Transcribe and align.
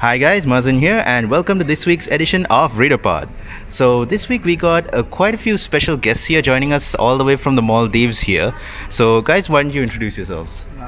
Hi 0.00 0.16
guys, 0.16 0.46
Mazen 0.46 0.78
here, 0.78 1.02
and 1.06 1.28
welcome 1.28 1.58
to 1.58 1.64
this 1.64 1.84
week's 1.84 2.06
edition 2.06 2.46
of 2.50 2.74
ReaderPod. 2.74 3.28
So 3.68 4.04
this 4.04 4.28
week 4.28 4.44
we 4.44 4.54
got 4.54 4.94
uh, 4.94 5.02
quite 5.02 5.34
a 5.34 5.36
few 5.38 5.58
special 5.58 5.96
guests 5.96 6.26
here 6.26 6.40
joining 6.40 6.72
us 6.72 6.94
all 6.94 7.18
the 7.18 7.24
way 7.24 7.34
from 7.34 7.56
the 7.56 7.62
Maldives 7.62 8.20
here. 8.20 8.54
So 8.90 9.20
guys, 9.22 9.50
why 9.50 9.64
don't 9.64 9.74
you 9.74 9.82
introduce 9.82 10.16
yourselves? 10.16 10.66
Uh, 10.78 10.84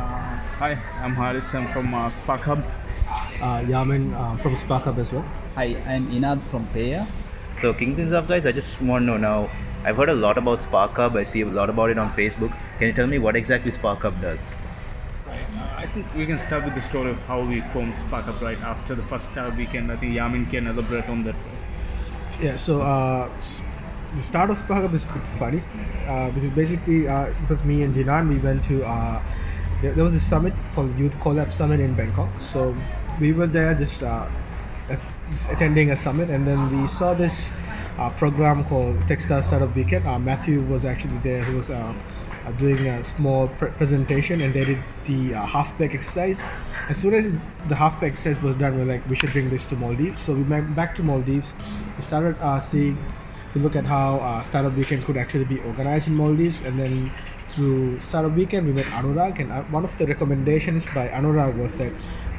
hi, 0.60 0.78
I'm 1.02 1.16
Haris. 1.16 1.52
I'm 1.52 1.66
from 1.72 1.92
uh, 1.92 2.08
Spark 2.08 2.42
Hub. 2.42 2.62
uh, 3.42 3.62
Yamin 3.66 4.14
uh, 4.14 4.36
from 4.36 4.54
Spark 4.54 4.84
Hub 4.84 4.96
as 5.00 5.12
well. 5.12 5.24
Hi, 5.56 5.76
I'm 5.88 6.06
Inad 6.12 6.46
from 6.46 6.68
Paya. 6.68 7.08
So 7.58 7.72
kicking 7.72 7.96
things 7.96 8.12
off, 8.12 8.28
guys, 8.28 8.46
I 8.46 8.52
just 8.52 8.80
want 8.80 9.02
to 9.02 9.06
know 9.06 9.16
now. 9.16 9.50
I've 9.82 9.96
heard 9.96 10.10
a 10.10 10.14
lot 10.14 10.38
about 10.38 10.62
Spark 10.62 10.94
Hub. 10.94 11.16
I 11.16 11.24
see 11.24 11.40
a 11.40 11.46
lot 11.46 11.68
about 11.68 11.90
it 11.90 11.98
on 11.98 12.10
Facebook. 12.10 12.56
Can 12.78 12.86
you 12.86 12.92
tell 12.92 13.08
me 13.08 13.18
what 13.18 13.34
exactly 13.34 13.72
Spark 13.72 14.02
Hub 14.02 14.20
does? 14.20 14.54
Think 15.92 16.14
we 16.14 16.24
can 16.24 16.38
start 16.38 16.64
with 16.64 16.76
the 16.76 16.80
story 16.80 17.10
of 17.10 17.20
how 17.24 17.40
we 17.40 17.60
formed 17.60 17.92
Spark 17.96 18.24
right 18.40 18.62
after 18.62 18.94
the 18.94 19.02
first 19.02 19.30
Startup 19.30 19.56
weekend. 19.56 19.90
I 19.90 19.96
think 19.96 20.14
Yamin 20.14 20.48
can 20.48 20.68
elaborate 20.68 21.08
on 21.08 21.24
that. 21.24 21.34
Yeah, 22.40 22.56
so 22.56 22.80
uh, 22.80 23.28
the 24.14 24.22
start 24.22 24.50
of 24.50 24.58
Spark 24.58 24.82
Hub 24.82 24.94
is 24.94 25.02
bit 25.02 25.22
funny 25.36 25.60
uh, 26.06 26.30
because 26.30 26.50
basically 26.50 27.08
uh, 27.08 27.24
it 27.24 27.48
was 27.48 27.64
me 27.64 27.82
and 27.82 27.92
Jinan. 27.92 28.28
We 28.28 28.38
went 28.38 28.64
to 28.66 28.84
uh, 28.84 29.20
there, 29.82 29.92
there 29.92 30.04
was 30.04 30.14
a 30.14 30.20
summit 30.20 30.52
called 30.76 30.96
Youth 30.96 31.16
Collab 31.18 31.52
Summit 31.52 31.80
in 31.80 31.94
Bangkok. 31.94 32.28
So 32.40 32.72
we 33.20 33.32
were 33.32 33.48
there 33.48 33.74
just, 33.74 34.04
uh, 34.04 34.28
just 34.88 35.50
attending 35.50 35.90
a 35.90 35.96
summit, 35.96 36.30
and 36.30 36.46
then 36.46 36.80
we 36.80 36.86
saw 36.86 37.14
this 37.14 37.50
uh, 37.98 38.10
program 38.10 38.62
called 38.62 38.96
Techstar 39.00 39.42
Startup 39.42 39.74
Weekend. 39.74 40.04
Matthew 40.24 40.60
was 40.62 40.84
actually 40.84 41.18
there. 41.18 41.42
He 41.42 41.54
was 41.54 41.68
uh, 42.46 42.52
doing 42.52 42.78
a 42.88 43.04
small 43.04 43.48
pre- 43.48 43.70
presentation, 43.70 44.40
and 44.40 44.52
they 44.54 44.64
did 44.64 44.78
the 45.06 45.34
uh, 45.34 45.46
half 45.46 45.76
back 45.78 45.94
exercise. 45.94 46.40
As 46.88 46.98
soon 46.98 47.14
as 47.14 47.32
the 47.68 47.74
half 47.74 48.00
back 48.00 48.12
exercise 48.12 48.42
was 48.42 48.56
done, 48.56 48.74
we 48.74 48.80
we're 48.80 48.92
like, 48.92 49.08
we 49.08 49.16
should 49.16 49.32
bring 49.32 49.50
this 49.50 49.66
to 49.66 49.76
Maldives. 49.76 50.20
So 50.20 50.34
we 50.34 50.42
went 50.42 50.74
back 50.74 50.94
to 50.96 51.02
Maldives. 51.02 51.46
We 51.96 52.02
started 52.02 52.36
uh, 52.40 52.60
seeing 52.60 52.98
to 53.52 53.58
look 53.58 53.76
at 53.76 53.84
how 53.84 54.16
uh, 54.16 54.42
Startup 54.42 54.72
Weekend 54.74 55.04
could 55.04 55.16
actually 55.16 55.44
be 55.44 55.60
organized 55.60 56.08
in 56.08 56.14
Maldives, 56.14 56.62
and 56.62 56.78
then 56.78 57.10
through 57.52 58.00
Startup 58.00 58.32
Weekend 58.32 58.66
we 58.66 58.72
met 58.72 58.86
Anurag, 58.86 59.40
and 59.40 59.50
uh, 59.50 59.62
one 59.64 59.84
of 59.84 59.96
the 59.98 60.06
recommendations 60.06 60.86
by 60.86 61.08
Anurag 61.08 61.58
was 61.58 61.74
that 61.76 61.92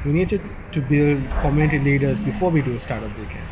we 0.04 0.12
needed 0.12 0.40
to 0.72 0.80
build 0.80 1.22
community 1.40 1.78
leaders 1.78 2.18
before 2.20 2.50
we 2.50 2.62
do 2.62 2.78
Startup 2.78 3.10
Weekend. 3.18 3.44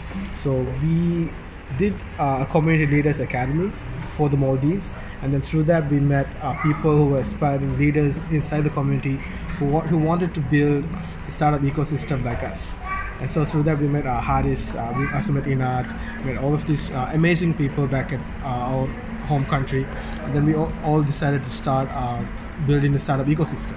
So 0.43 0.67
we 0.83 1.31
did 1.79 1.95
uh, 2.19 2.45
a 2.45 2.47
community 2.51 2.87
leaders 2.87 3.21
academy 3.21 3.71
for 4.17 4.29
the 4.29 4.37
Maldives, 4.37 4.93
and 5.23 5.33
then 5.35 5.43
through 5.43 5.65
that 5.65 5.91
we 5.91 6.01
met 6.01 6.27
uh, 6.43 6.55
people 6.63 6.97
who 6.97 7.07
were 7.11 7.21
aspiring 7.21 7.79
leaders 7.79 8.23
inside 8.31 8.63
the 8.63 8.71
community 8.71 9.17
who, 9.59 9.67
wa- 9.67 9.81
who 9.83 9.99
wanted 9.99 10.33
to 10.35 10.41
build 10.41 10.85
a 11.29 11.33
startup 11.33 11.61
ecosystem 11.61 12.25
like 12.25 12.43
us. 12.43 12.73
And 13.21 13.31
so 13.31 13.45
through 13.45 13.65
that 13.65 13.79
we 13.79 13.87
met 13.87 14.07
uh, 14.07 14.19
Haris, 14.21 14.75
uh, 14.75 14.95
we 14.97 15.07
also 15.13 15.33
met 15.33 15.45
Inad, 15.45 15.87
met 16.25 16.39
all 16.39 16.55
of 16.55 16.67
these 16.67 16.91
uh, 16.91 17.11
amazing 17.13 17.53
people 17.55 17.87
back 17.87 18.13
at 18.13 18.21
uh, 18.43 18.47
our 18.47 18.87
home 19.29 19.45
country. 19.45 19.85
And 20.23 20.35
then 20.35 20.47
we 20.47 20.55
all, 20.55 20.73
all 20.85 21.03
decided 21.03 21.45
to 21.45 21.51
start 21.51 21.89
uh, 21.93 22.23
building 22.67 22.93
the 22.93 22.99
startup 22.99 23.27
ecosystem. 23.27 23.77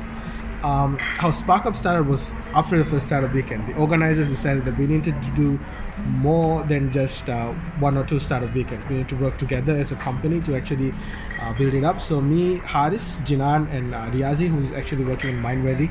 Um, 0.63 0.97
how 0.97 1.31
Spark 1.33 1.65
Up 1.65 1.75
started 1.75 2.07
was 2.07 2.31
after 2.53 2.77
the 2.77 2.85
first 2.85 3.07
startup 3.07 3.33
weekend. 3.33 3.67
The 3.67 3.75
organizers 3.75 4.29
decided 4.29 4.63
that 4.63 4.77
we 4.77 4.87
needed 4.87 5.13
to 5.21 5.29
do 5.35 5.59
more 6.07 6.63
than 6.63 6.89
just 6.91 7.27
uh, 7.29 7.51
one 7.79 7.97
or 7.97 8.05
two 8.05 8.19
startup 8.19 8.53
weekends. 8.53 8.87
We 8.89 8.95
need 8.97 9.09
to 9.09 9.15
work 9.17 9.37
together 9.37 9.75
as 9.75 9.91
a 9.91 9.95
company 9.95 10.39
to 10.41 10.55
actually 10.55 10.93
uh, 11.41 11.53
build 11.57 11.73
it 11.73 11.83
up. 11.83 12.01
So 12.01 12.21
me, 12.21 12.57
Haris, 12.59 13.15
Jinan, 13.25 13.69
and 13.71 13.93
uh, 13.93 14.05
Riazi, 14.11 14.47
who's 14.47 14.71
actually 14.71 15.03
working 15.03 15.31
in 15.31 15.41
MindReady, 15.43 15.89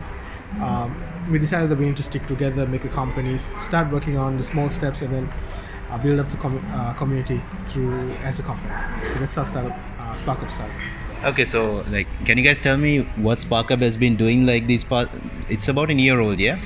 um, 0.62 1.02
we 1.30 1.38
decided 1.38 1.68
that 1.68 1.78
we 1.78 1.86
need 1.86 1.96
to 1.98 2.02
stick 2.02 2.26
together, 2.26 2.66
make 2.66 2.84
a 2.84 2.88
company, 2.88 3.38
start 3.60 3.92
working 3.92 4.16
on 4.16 4.38
the 4.38 4.42
small 4.42 4.70
steps, 4.70 5.02
and 5.02 5.12
then 5.12 5.28
uh, 5.90 5.98
build 5.98 6.18
up 6.18 6.30
the 6.30 6.36
com- 6.38 6.64
uh, 6.72 6.94
community 6.94 7.42
through 7.68 8.12
as 8.24 8.40
a 8.40 8.42
company. 8.42 8.72
So 9.12 9.18
that's 9.20 9.34
how 9.34 9.44
startup 9.44 9.78
uh, 10.00 10.16
Spark 10.16 10.42
Up 10.42 10.50
started. 10.50 11.01
Okay, 11.24 11.44
so 11.44 11.84
like, 11.90 12.08
can 12.24 12.36
you 12.36 12.42
guys 12.44 12.58
tell 12.58 12.76
me 12.76 13.02
what 13.26 13.38
Spark 13.40 13.68
Hub 13.68 13.80
has 13.80 13.96
been 13.96 14.16
doing 14.16 14.44
like 14.44 14.66
these 14.66 14.82
past? 14.82 15.10
It's 15.48 15.68
about 15.68 15.90
a 15.90 15.94
year 15.94 16.18
old, 16.18 16.40
yeah. 16.40 16.58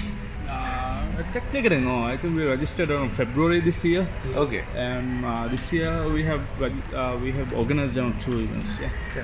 Uh, 0.48 1.04
technically, 1.32 1.80
no. 1.80 2.04
I 2.04 2.16
think 2.16 2.34
we 2.36 2.46
registered 2.46 2.90
on 2.90 3.10
February 3.10 3.60
this 3.60 3.84
year, 3.84 4.06
Okay. 4.34 4.64
and 4.74 5.24
uh, 5.24 5.48
this 5.48 5.72
year 5.74 6.08
we 6.08 6.22
have 6.24 6.40
uh, 6.62 7.18
we 7.22 7.32
have 7.32 7.52
organized 7.52 7.98
around 7.98 8.18
two 8.20 8.40
events. 8.40 8.80
Yeah. 8.80 8.90
So, 9.14 9.22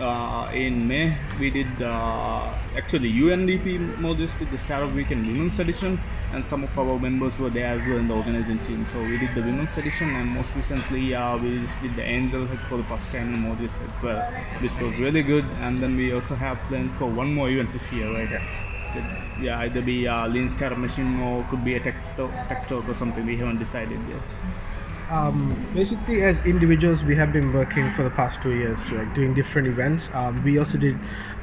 uh, 0.00 0.50
in 0.52 0.88
May, 0.88 1.16
we 1.38 1.50
did 1.50 1.70
uh, 1.82 2.52
actually 2.76 3.12
UNDP 3.12 3.98
Maldives 3.98 4.38
did 4.38 4.50
the 4.50 4.58
Startup 4.58 4.90
Weekend 4.92 5.26
Women's 5.26 5.58
Edition, 5.58 5.98
and 6.32 6.44
some 6.44 6.64
of 6.64 6.78
our 6.78 6.98
members 6.98 7.38
were 7.38 7.50
there 7.50 7.66
as 7.66 7.86
well 7.86 7.98
in 7.98 8.08
the 8.08 8.14
organizing 8.14 8.58
team. 8.60 8.84
So 8.86 9.02
we 9.02 9.18
did 9.18 9.34
the 9.34 9.42
Women's 9.42 9.76
Edition, 9.76 10.08
and 10.16 10.28
most 10.28 10.56
recently 10.56 11.14
uh, 11.14 11.36
we 11.38 11.60
did 11.82 11.94
the 11.96 12.02
Angel 12.02 12.46
Hack 12.46 12.60
for 12.68 12.76
the 12.78 12.84
first 12.84 13.10
time 13.12 13.34
in 13.34 13.40
Maldives 13.40 13.80
as 13.86 14.02
well, 14.02 14.22
which 14.60 14.78
was 14.80 14.96
really 14.98 15.22
good. 15.22 15.44
And 15.60 15.82
then 15.82 15.96
we 15.96 16.12
also 16.12 16.34
have 16.34 16.58
planned 16.68 16.92
for 16.92 17.06
one 17.06 17.32
more 17.34 17.50
event 17.50 17.72
this 17.72 17.92
year, 17.92 18.12
right? 18.12 18.40
Yeah, 19.40 19.60
either 19.60 19.82
be 19.82 20.06
a 20.06 20.26
lean 20.26 20.48
startup 20.48 20.78
machine 20.78 21.20
or 21.20 21.44
could 21.44 21.64
be 21.64 21.74
a 21.76 21.80
tech, 21.80 21.94
talk, 22.16 22.30
tech 22.48 22.66
talk 22.66 22.88
or 22.88 22.94
something. 22.94 23.24
We 23.24 23.36
haven't 23.36 23.58
decided 23.58 24.00
yet. 24.08 24.34
Um, 25.10 25.54
basically 25.74 26.22
as 26.22 26.44
individuals 26.46 27.02
we 27.02 27.16
have 27.16 27.32
been 27.32 27.52
working 27.52 27.90
for 27.92 28.02
the 28.02 28.10
past 28.10 28.40
two 28.42 28.54
years 28.54 28.82
to 28.84 28.98
like 28.98 29.14
doing 29.14 29.34
different 29.34 29.66
events. 29.68 30.08
Um, 30.14 30.42
we 30.44 30.58
also 30.58 30.78
did 30.78 30.96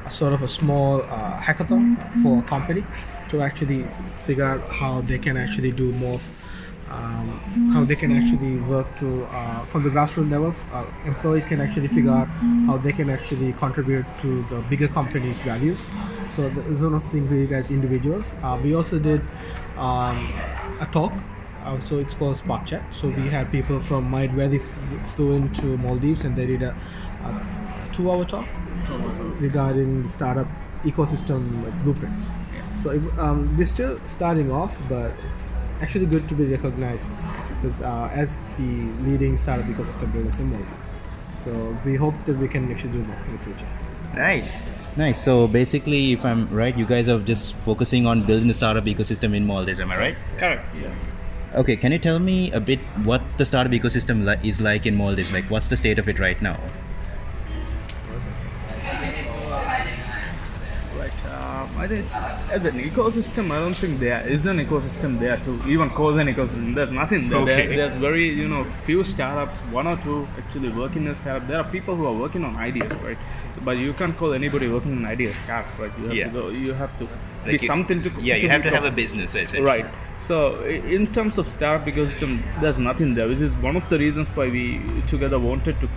a 0.06 0.10
sort 0.10 0.32
of 0.32 0.42
a 0.42 0.48
small 0.48 1.02
uh, 1.02 1.38
hackathon 1.38 1.96
for 2.22 2.38
a 2.38 2.42
company 2.42 2.84
to 3.28 3.42
actually 3.42 3.82
figure 4.24 4.44
out 4.44 4.60
how 4.70 5.02
they 5.02 5.18
can 5.18 5.36
actually 5.36 5.70
do 5.70 5.92
more 5.92 6.14
of, 6.14 6.32
um, 6.88 7.28
how 7.74 7.84
they 7.84 7.94
can 7.94 8.10
actually 8.10 8.56
work 8.56 8.86
to 8.96 9.24
uh, 9.24 9.64
from 9.66 9.82
the 9.82 9.90
grassroots 9.90 10.30
level 10.30 10.54
uh, 10.72 10.86
employees 11.04 11.44
can 11.44 11.60
actually 11.60 11.88
figure 11.88 12.10
out 12.10 12.28
how 12.66 12.78
they 12.78 12.92
can 12.92 13.10
actually 13.10 13.52
contribute 13.52 14.06
to 14.22 14.42
the 14.44 14.64
bigger 14.70 14.88
company's 14.88 15.38
values. 15.40 15.78
So 16.34 16.48
that 16.48 16.66
is 16.66 16.80
one 16.80 16.94
of 16.94 17.02
the 17.02 17.08
things 17.10 17.30
we 17.30 17.46
did 17.46 17.52
as 17.52 17.70
individuals. 17.70 18.24
Uh, 18.42 18.58
we 18.62 18.74
also 18.74 18.98
did 18.98 19.20
um, 19.76 20.32
a 20.80 20.88
talk 20.90 21.12
uh, 21.68 21.80
so 21.80 21.98
it's 21.98 22.14
called 22.14 22.36
Spark 22.36 22.66
Chat. 22.66 22.82
So 22.94 23.08
we 23.08 23.28
had 23.28 23.50
people 23.52 23.80
from 23.80 24.10
Mind 24.10 24.36
where 24.36 24.48
they 24.48 24.58
flew 25.14 25.32
into 25.34 25.76
Maldives 25.78 26.24
and 26.24 26.34
they 26.36 26.46
did 26.46 26.62
a, 26.62 26.74
a 27.24 27.94
two-hour 27.94 28.24
talk 28.24 28.46
regarding 29.40 30.02
the 30.02 30.08
startup 30.08 30.46
ecosystem 30.82 31.64
like, 31.64 31.82
blueprints. 31.82 32.30
So 32.82 32.90
it, 32.90 33.18
um, 33.18 33.56
we're 33.56 33.66
still 33.66 33.98
starting 34.06 34.50
off, 34.50 34.80
but 34.88 35.12
it's 35.34 35.52
actually 35.80 36.06
good 36.06 36.28
to 36.28 36.34
be 36.34 36.44
recognized 36.44 37.10
because 37.56 37.82
uh, 37.82 38.08
as 38.12 38.44
the 38.56 38.70
leading 39.02 39.36
startup 39.36 39.66
ecosystem 39.66 40.12
builders 40.12 40.40
in 40.40 40.50
Maldives. 40.50 40.94
So 41.36 41.76
we 41.84 41.96
hope 41.96 42.14
that 42.26 42.36
we 42.36 42.48
can 42.48 42.70
actually 42.70 42.92
do 42.92 43.02
more 43.04 43.16
in 43.26 43.32
the 43.32 43.38
future. 43.38 43.66
Nice. 44.14 44.64
Nice. 44.96 45.22
So 45.22 45.46
basically, 45.46 46.12
if 46.12 46.24
I'm 46.24 46.48
right, 46.50 46.76
you 46.76 46.84
guys 46.84 47.08
are 47.08 47.20
just 47.20 47.54
focusing 47.56 48.06
on 48.06 48.22
building 48.22 48.48
the 48.48 48.54
startup 48.54 48.84
ecosystem 48.84 49.34
in 49.34 49.46
Maldives. 49.46 49.80
Am 49.80 49.90
I 49.92 49.96
right? 49.96 50.16
Correct. 50.38 50.64
Yeah. 50.80 50.90
Okay. 51.54 51.76
Can 51.76 51.92
you 51.92 51.98
tell 51.98 52.18
me 52.18 52.50
a 52.52 52.60
bit 52.60 52.78
what 53.04 53.22
the 53.38 53.46
startup 53.46 53.72
ecosystem 53.72 54.24
li- 54.24 54.48
is 54.48 54.60
like 54.60 54.86
in 54.86 54.94
Maldives? 54.94 55.32
Like, 55.32 55.44
what's 55.44 55.68
the 55.68 55.76
state 55.76 55.98
of 55.98 56.08
it 56.08 56.18
right 56.18 56.40
now? 56.42 56.58
I 61.78 61.86
think 61.86 62.04
it's, 62.04 62.16
it's, 62.16 62.50
as 62.50 62.64
an 62.64 62.78
ecosystem, 62.80 63.50
I 63.52 63.60
don't 63.60 63.74
think 63.74 64.00
there 64.00 64.26
is 64.26 64.46
an 64.46 64.58
ecosystem 64.58 65.18
there 65.20 65.36
to 65.38 65.52
even 65.68 65.90
call 65.90 66.18
an 66.18 66.26
ecosystem. 66.26 66.74
There's 66.74 66.90
nothing 66.90 67.28
there. 67.28 67.38
Okay. 67.40 67.66
there. 67.68 67.76
There's 67.76 67.96
very, 67.98 68.28
you 68.28 68.48
know, 68.48 68.64
few 68.84 69.04
startups, 69.04 69.58
one 69.78 69.86
or 69.86 69.96
two 69.98 70.26
actually 70.36 70.70
working 70.70 71.04
in 71.04 71.12
a 71.12 71.14
startup. 71.14 71.46
There 71.46 71.58
are 71.58 71.68
people 71.76 71.94
who 71.94 72.06
are 72.06 72.12
working 72.24 72.44
on 72.44 72.56
ideas, 72.56 72.92
right? 73.02 73.18
But 73.64 73.78
you 73.78 73.92
can't 73.92 74.16
call 74.16 74.32
anybody 74.32 74.68
working 74.68 74.92
on 74.98 75.06
ideas 75.06 75.36
startup, 75.44 75.78
right? 75.78 75.92
You 75.98 76.06
have 76.06 76.14
Yeah. 76.16 76.26
to 76.26 76.32
go, 76.32 76.48
you 76.48 76.72
have 76.74 76.98
to 76.98 77.08
be 77.46 77.58
something 77.58 78.02
to 78.02 78.10
Yeah, 78.20 78.36
you 78.36 78.48
have 78.48 78.62
to 78.64 78.70
have 78.70 78.84
a 78.84 78.90
business. 78.90 79.36
I 79.36 79.44
say. 79.44 79.60
Right. 79.60 79.86
So 80.18 80.62
in 80.64 81.06
terms 81.12 81.38
of 81.38 81.46
startup 81.56 81.86
ecosystem, 81.86 82.42
there's 82.60 82.78
nothing 82.78 83.14
there. 83.14 83.28
Which 83.28 83.40
is 83.40 83.52
one 83.68 83.76
of 83.76 83.88
the 83.88 83.98
reasons 83.98 84.28
why 84.36 84.48
we 84.48 84.80
together 85.06 85.38
wanted 85.38 85.80
to 85.80 85.88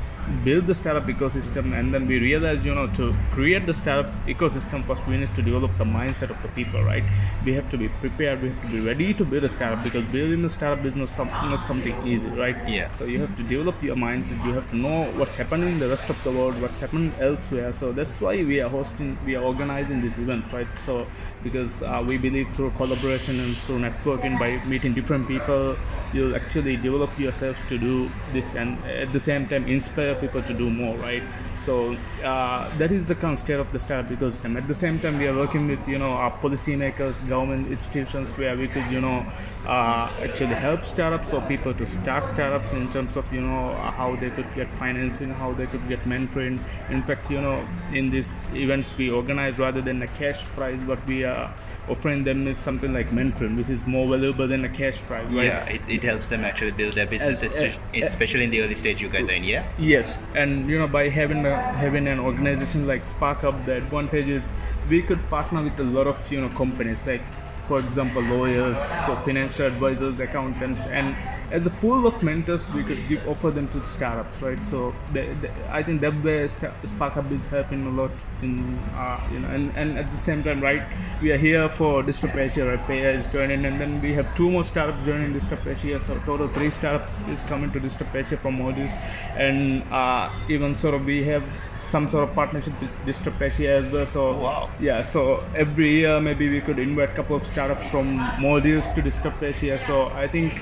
build 0.44 0.68
the 0.68 0.76
startup 0.76 1.06
ecosystem, 1.08 1.78
and 1.78 1.94
then 1.94 2.08
we 2.08 2.20
realize 2.20 2.66
you 2.66 2.74
know, 2.74 2.88
to 2.96 3.14
create 3.32 3.66
the 3.66 3.74
startup 3.74 4.12
ecosystem, 4.26 4.84
first 4.84 5.06
we 5.08 5.18
need 5.18 5.34
to 5.36 5.42
develop 5.42 5.72
the 5.78 5.84
mindset 5.84 6.30
of 6.30 6.42
the 6.42 6.48
people, 6.50 6.84
right? 6.84 7.04
We 7.46 7.54
have 7.54 7.70
to 7.72 7.78
be 7.78 7.90
prepared. 7.90 8.42
We 8.42 8.50
have 8.50 8.62
to 8.62 8.72
be 8.72 8.80
ready 8.86 9.14
to 9.14 9.26
build 9.26 9.44
a 9.44 9.50
startup 9.50 9.84
because 9.84 10.06
building 10.06 10.44
a 10.46 10.50
startup 10.50 10.84
is 10.86 10.96
not, 10.96 11.10
some, 11.10 11.28
not 11.28 11.60
something 11.60 11.96
easy, 12.08 12.28
right? 12.30 12.58
Yeah. 12.68 12.92
So 12.96 13.06
you 13.06 13.22
have 13.22 13.36
to 13.38 13.44
develop 13.44 13.82
your 13.84 13.96
mindset. 13.96 14.46
You 14.46 14.54
have 14.54 14.70
to 14.72 14.78
know 14.78 15.06
what's 15.18 15.36
happening 15.36 15.74
in 15.74 15.80
the 15.80 15.90
rest 15.90 16.10
of 16.10 16.24
the 16.24 16.32
world, 16.32 16.62
what's 16.62 16.80
happening 16.80 17.12
elsewhere. 17.20 17.74
So 17.74 17.92
that's 17.92 18.20
why 18.22 18.44
we 18.44 18.62
are 18.62 18.70
hosting, 18.70 19.18
we 19.26 19.36
are 19.36 19.44
organizing 19.44 20.02
these 20.02 20.18
events, 20.18 20.54
right? 20.54 20.68
So 20.86 21.08
because 21.44 21.82
uh, 21.84 22.04
we 22.08 22.18
believe 22.18 22.50
through 22.56 22.72
collaboration 22.72 23.40
and 23.40 23.58
through 23.66 23.80
networking, 23.80 24.40
by 24.40 24.64
meeting 24.66 24.94
different 24.94 25.28
people, 25.28 25.76
you'll 26.14 26.36
actually 26.36 26.78
develop 26.78 27.18
yourselves 27.20 27.60
to 27.70 27.78
do 27.78 28.10
this, 28.32 28.56
and 28.56 28.78
at 28.86 29.12
the 29.12 29.20
same 29.20 29.48
time 29.48 29.68
inspire 29.68 30.16
people 30.22 30.42
to 30.44 30.54
do 30.54 30.70
more, 30.70 30.96
right? 30.98 31.24
So 31.60 31.98
uh, 32.24 32.76
that 32.78 32.92
is 32.92 33.06
the 33.06 33.16
current 33.16 33.40
state 33.40 33.60
of 33.60 33.72
the 33.72 33.80
startup 33.80 34.12
ecosystem. 34.12 34.58
At 34.58 34.68
the 34.68 34.74
same 34.74 35.00
time, 35.00 35.18
we 35.18 35.28
are 35.28 35.36
working 35.36 35.68
with 35.68 35.88
you 35.88 35.98
know 35.98 36.12
our 36.12 36.32
policymakers, 36.32 37.28
government 37.28 37.68
institutions, 37.68 38.30
where 38.38 38.56
we 38.56 38.68
could 38.68 38.90
you 38.92 39.02
know 39.02 39.26
uh, 39.66 40.12
actually 40.22 40.56
help 40.56 40.86
startups 40.86 41.34
or 41.34 41.42
people 41.42 41.74
to 41.74 41.86
start 41.88 42.24
startups 42.26 42.74
in 42.74 42.90
terms 42.92 43.18
of 43.18 43.34
you 43.34 43.42
know 43.42 43.74
how 44.00 44.16
they 44.16 44.30
could 44.30 44.54
get 44.56 44.68
financing, 44.84 45.30
how 45.32 45.52
they 45.54 45.68
could 45.68 45.88
get 45.88 46.02
mentoring. 46.04 46.60
In 46.90 47.04
fact, 47.04 47.30
you 47.30 47.42
know 47.42 47.68
in 47.92 48.10
these 48.10 48.50
events 48.54 48.98
we 48.98 49.12
organize 49.12 49.60
rather 49.60 49.82
than 49.82 50.02
a 50.02 50.08
cash 50.08 50.44
prize, 50.56 50.82
but 50.88 51.06
we 51.06 51.24
are 51.26 51.54
offering 51.90 52.24
them 52.24 52.48
is 52.48 52.58
something 52.58 52.94
like 52.94 53.10
mentoring, 53.10 53.58
which 53.58 53.70
is 53.70 53.86
more 53.88 54.08
valuable 54.08 54.48
than 54.48 54.64
a 54.66 54.70
cash 54.70 55.00
prize, 55.02 55.26
right? 55.26 55.46
Yeah, 55.46 55.66
it, 55.66 55.82
it 55.88 56.04
helps 56.04 56.28
them 56.28 56.44
actually 56.44 56.72
build 56.72 56.94
their 56.94 57.08
businesses, 57.08 57.76
especially 57.94 58.44
in 58.44 58.52
the 58.52 58.62
early 58.62 58.76
stage 58.76 59.02
you 59.02 59.10
guys 59.10 59.30
are 59.30 59.34
in, 59.34 59.44
yeah? 59.44 59.66
Yes, 59.80 60.24
and 60.36 60.66
you 60.68 60.78
know 60.78 60.88
by 60.88 61.10
having 61.10 61.46
a, 61.46 61.62
having 61.62 62.08
an 62.08 62.20
organization 62.20 62.88
like 62.88 63.04
SparkUp, 63.04 63.66
the 63.66 63.78
advantage 63.78 64.28
is 64.28 64.50
we 64.90 65.02
could 65.02 65.28
partner 65.30 65.64
with 65.64 65.80
a 65.80 65.84
lot 65.84 66.08
of 66.08 66.32
you 66.32 66.40
know 66.42 66.50
companies 66.50 67.06
like, 67.06 67.22
for 67.68 67.80
example, 67.80 68.22
lawyers, 68.22 68.90
for 69.06 69.16
financial 69.24 69.66
advisors, 69.68 70.20
accountants, 70.20 70.80
and 70.88 71.16
as 71.52 71.66
a 71.68 71.70
pool 71.70 72.08
of 72.08 72.24
mentors, 72.24 72.70
we 72.72 72.82
could 72.82 73.06
give, 73.10 73.28
offer 73.28 73.52
them 73.52 73.68
to 73.70 73.84
startups, 73.84 74.42
right? 74.42 74.62
So 74.62 74.96
the, 75.12 75.34
the, 75.42 75.50
I 75.70 75.84
think 75.84 76.00
that 76.02 76.24
the 76.24 76.50
SparkUp 76.84 77.30
is 77.32 77.46
helping 77.46 77.86
a 77.86 77.90
lot 77.90 78.12
in 78.42 78.80
uh, 78.96 79.20
you 79.34 79.40
know, 79.40 79.50
and, 79.50 79.76
and 79.76 79.98
at 80.00 80.10
the 80.10 80.16
same 80.18 80.44
time, 80.44 80.62
right? 80.62 80.82
We 81.22 81.32
are 81.34 81.38
here 81.38 81.68
for 81.68 82.04
Disrupt 82.04 82.38
Asia, 82.38 82.66
right? 82.66 82.80
Paya 82.80 83.16
is 83.16 83.30
joining, 83.34 83.66
and 83.66 83.80
then 83.82 84.02
we 84.02 84.14
have 84.14 84.34
two 84.38 84.50
more 84.50 84.64
startups 84.64 85.06
joining 85.06 85.34
Disrupt 85.34 85.68
Asia. 85.68 86.00
So 86.00 86.18
total 86.26 86.48
three 86.48 86.70
startups 86.70 87.12
is 87.30 87.44
coming 87.44 87.70
to 87.72 87.80
Disrupt 87.82 88.16
Asia 88.16 88.38
from 88.38 88.58
Maldives, 88.58 88.94
and 89.36 89.84
uh, 89.92 90.30
even 90.50 90.76
sort 90.76 90.96
of 90.96 91.06
we 91.06 91.24
have 91.26 91.44
some 91.76 92.10
sort 92.10 92.28
of 92.30 92.34
partnership 92.34 92.80
with 92.80 92.90
Disrupt 93.06 93.42
Asia 93.42 93.72
as 93.72 93.92
well. 93.92 94.06
So 94.06 94.38
Wow. 94.38 94.70
yeah, 94.80 95.02
so 95.02 95.44
every 95.54 95.90
year 95.90 96.22
maybe 96.22 96.50
we 96.50 96.62
could 96.62 96.80
invite 96.80 97.10
a 97.10 97.14
couple 97.14 97.36
of 97.36 97.46
startups 97.52 97.90
from 97.90 98.18
Maldives 98.40 98.88
to 98.88 99.02
Disrupt 99.02 99.44
Asia. 99.44 99.78
So 99.80 100.08
I 100.08 100.28
think 100.28 100.62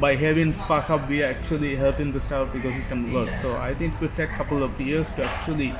by 0.00 0.16
having 0.16 0.52
Spark 0.52 0.84
SparkUp, 0.84 1.08
we 1.08 1.22
are 1.22 1.28
actually 1.28 1.76
helping 1.76 2.12
the 2.12 2.20
startup 2.20 2.54
ecosystem 2.54 3.10
a 3.10 3.18
lot. 3.18 3.34
So 3.40 3.56
I 3.56 3.74
think 3.74 3.94
it 3.94 4.00
will 4.00 4.16
take 4.16 4.30
a 4.30 4.34
couple 4.34 4.62
of 4.62 4.80
years 4.80 5.10
to 5.10 5.24
actually 5.24 5.74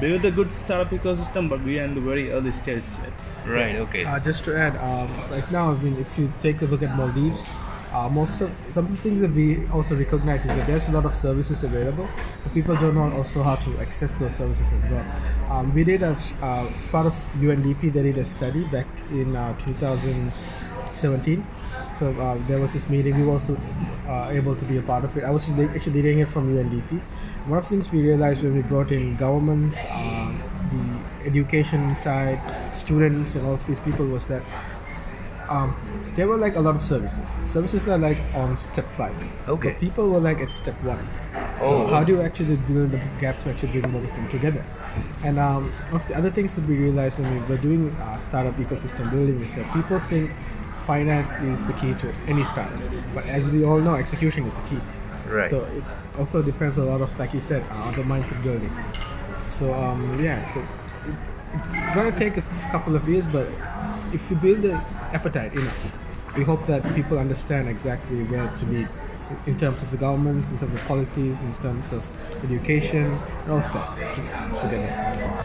build 0.00 0.24
a 0.24 0.30
good 0.30 0.52
startup 0.52 0.90
ecosystem, 0.90 1.48
but 1.48 1.60
we 1.62 1.78
are 1.78 1.84
in 1.84 1.94
the 1.94 2.00
very 2.00 2.30
early 2.32 2.52
stage 2.52 2.84
yet. 3.02 3.12
Right, 3.46 3.76
okay. 3.76 4.04
Uh, 4.04 4.18
just 4.20 4.44
to 4.44 4.56
add, 4.56 4.76
um, 4.76 5.08
right 5.30 5.50
now, 5.50 5.70
I 5.70 5.76
mean, 5.76 5.96
if 5.98 6.18
you 6.18 6.32
take 6.40 6.60
a 6.62 6.66
look 6.66 6.82
at 6.82 6.96
Maldives, 6.96 7.48
uh, 7.92 8.08
most 8.08 8.40
of 8.40 8.50
some 8.72 8.86
of 8.86 8.90
the 8.90 8.96
things 8.96 9.20
that 9.20 9.32
we 9.32 9.66
also 9.68 9.94
recognize 9.94 10.44
is 10.44 10.48
that 10.48 10.66
there's 10.66 10.88
a 10.88 10.92
lot 10.92 11.04
of 11.04 11.14
services 11.14 11.62
available, 11.62 12.08
but 12.42 12.54
people 12.54 12.74
don't 12.76 12.94
know 12.94 13.12
also 13.16 13.42
how 13.42 13.56
to 13.56 13.78
access 13.78 14.16
those 14.16 14.34
services 14.34 14.72
as 14.72 14.90
well. 14.90 15.04
Um, 15.50 15.74
we 15.74 15.84
did 15.84 16.02
a, 16.02 16.16
uh, 16.42 16.66
as 16.78 16.90
part 16.90 17.06
of 17.06 17.14
UNDP, 17.36 17.92
they 17.92 18.02
did 18.02 18.18
a 18.18 18.24
study 18.24 18.64
back 18.70 18.86
in 19.10 19.36
uh, 19.36 19.58
2017. 19.58 21.46
So 21.94 22.10
uh, 22.12 22.38
there 22.48 22.58
was 22.58 22.72
this 22.72 22.88
meeting. 22.88 23.16
We 23.16 23.24
were 23.24 23.32
also 23.32 23.56
uh, 24.08 24.30
able 24.32 24.56
to 24.56 24.64
be 24.64 24.78
a 24.78 24.82
part 24.82 25.04
of 25.04 25.16
it. 25.16 25.24
I 25.24 25.30
was 25.30 25.48
actually 25.48 25.68
actually 25.68 26.02
leading 26.02 26.20
it 26.20 26.28
from 26.28 26.48
UNDP. 26.54 27.00
One 27.46 27.58
of 27.58 27.64
the 27.64 27.70
things 27.70 27.92
we 27.92 28.00
realized 28.00 28.42
when 28.42 28.54
we 28.54 28.62
brought 28.62 28.92
in 28.92 29.16
governments, 29.16 29.76
uh, 29.90 30.34
the 30.70 31.26
education 31.26 31.94
side, 31.96 32.40
students, 32.74 33.34
and 33.34 33.46
all 33.46 33.54
of 33.54 33.66
these 33.66 33.80
people 33.80 34.06
was 34.06 34.26
that 34.28 34.42
um, 35.48 35.76
there 36.14 36.28
were 36.28 36.36
like 36.36 36.56
a 36.56 36.60
lot 36.60 36.76
of 36.76 36.82
services. 36.82 37.28
Services 37.50 37.88
are 37.88 37.98
like 37.98 38.18
on 38.34 38.56
step 38.56 38.88
five. 38.88 39.16
Okay. 39.48 39.72
But 39.72 39.80
people 39.80 40.10
were 40.10 40.20
like 40.20 40.40
at 40.40 40.52
step 40.54 40.74
one. 40.82 41.06
Oh. 41.60 41.86
How 41.86 42.04
do 42.04 42.14
you 42.14 42.22
actually 42.22 42.56
build 42.56 42.90
the 42.90 43.00
gap 43.20 43.40
to 43.42 43.50
actually 43.50 43.80
bring 43.80 43.92
both 43.92 44.04
of 44.04 44.14
them 44.16 44.28
together? 44.28 44.64
And 45.24 45.38
um, 45.38 45.70
one 45.90 46.00
of 46.00 46.08
the 46.08 46.16
other 46.16 46.30
things 46.30 46.54
that 46.54 46.66
we 46.66 46.76
realized 46.76 47.18
when 47.18 47.32
we 47.34 47.40
were 47.46 47.56
doing 47.56 47.90
uh, 47.96 48.18
startup 48.18 48.54
ecosystem 48.56 49.10
building 49.10 49.40
is 49.40 49.54
that 49.54 49.72
people 49.72 49.98
think 50.00 50.30
finance 50.82 51.30
is 51.42 51.64
the 51.66 51.72
key 51.74 51.94
to 51.94 52.12
any 52.28 52.44
startup, 52.44 52.78
but 53.14 53.24
as 53.26 53.48
we 53.48 53.64
all 53.64 53.78
know, 53.78 53.94
execution 53.94 54.44
is 54.46 54.56
the 54.56 54.62
key. 54.62 54.80
Right. 55.28 55.48
So 55.48 55.62
it 55.64 55.84
also 56.18 56.42
depends 56.42 56.76
a 56.76 56.84
lot 56.84 57.00
of, 57.00 57.16
like 57.18 57.32
you 57.32 57.40
said, 57.40 57.64
uh, 57.70 57.74
on 57.74 57.94
the 57.94 58.02
mindset 58.02 58.42
building. 58.42 58.72
So 59.38 59.72
um, 59.72 60.22
yeah, 60.22 60.44
so 60.52 60.60
it, 60.60 60.66
it's 61.72 61.94
gonna 61.94 62.18
take 62.18 62.36
a 62.36 62.42
couple 62.70 62.96
of 62.96 63.08
years, 63.08 63.26
but 63.28 63.46
if 64.12 64.30
you 64.30 64.36
build 64.36 64.62
the 64.62 64.74
appetite 65.12 65.52
enough, 65.54 66.36
we 66.36 66.44
hope 66.44 66.66
that 66.66 66.82
people 66.94 67.18
understand 67.18 67.68
exactly 67.68 68.24
where 68.24 68.46
to 68.58 68.64
be 68.66 68.86
in 69.46 69.58
terms 69.58 69.82
of 69.82 69.90
the 69.90 69.96
government, 69.96 70.48
in 70.50 70.58
terms 70.58 70.74
of 70.74 70.80
policies, 70.86 71.40
in 71.40 71.54
terms 71.54 71.92
of 71.92 72.04
education, 72.44 73.04
and 73.06 73.50
all 73.50 73.58
of 73.58 73.72
that 73.72 73.96
together. 74.60 75.44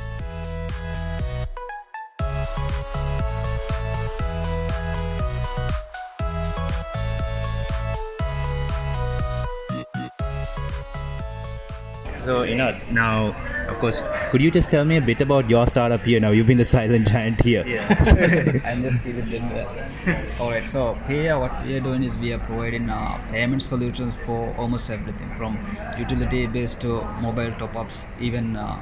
So, 12.17 12.43
you 12.43 12.55
know, 12.55 12.77
now, 12.91 13.33
of 13.69 13.79
course, 13.79 14.01
could 14.29 14.41
you 14.41 14.51
just 14.51 14.71
tell 14.71 14.85
me 14.85 14.97
a 14.97 15.01
bit 15.01 15.21
about 15.21 15.49
your 15.49 15.67
startup 15.67 16.01
here? 16.01 16.19
Now, 16.19 16.31
you've 16.31 16.47
been 16.47 16.57
the 16.57 16.65
silent 16.65 17.07
giant 17.07 17.41
here. 17.41 17.63
I'm 18.65 18.81
just 18.81 19.03
giving 19.03 19.29
them 19.29 19.49
that. 19.49 20.39
Alright, 20.39 20.67
so 20.67 20.93
here 21.07 21.37
what 21.37 21.65
we 21.65 21.75
are 21.75 21.81
doing 21.81 22.03
is 22.03 22.13
we 22.15 22.33
are 22.33 22.39
providing 22.39 22.89
uh, 22.89 23.19
payment 23.31 23.61
solutions 23.61 24.15
for 24.25 24.55
almost 24.57 24.89
everything 24.89 25.33
from 25.35 25.57
utility 25.97 26.47
based 26.47 26.79
to 26.81 27.01
mobile 27.21 27.51
top 27.59 27.75
ups, 27.75 28.05
even 28.19 28.55
uh, 28.55 28.79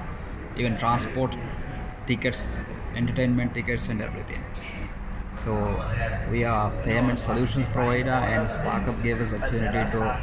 even 0.58 0.78
transport 0.78 1.36
tickets, 2.06 2.48
entertainment 2.96 3.54
tickets, 3.54 3.90
and 3.90 4.02
everything. 4.02 4.44
So 5.40 5.54
we 6.32 6.44
are 6.44 6.72
a 6.72 6.84
payment 6.84 7.20
solutions 7.20 7.68
provider, 7.68 8.10
and 8.10 8.48
SparkUp 8.48 9.04
gave 9.04 9.22
us 9.22 9.34
opportunity 9.34 9.92
to 9.92 10.18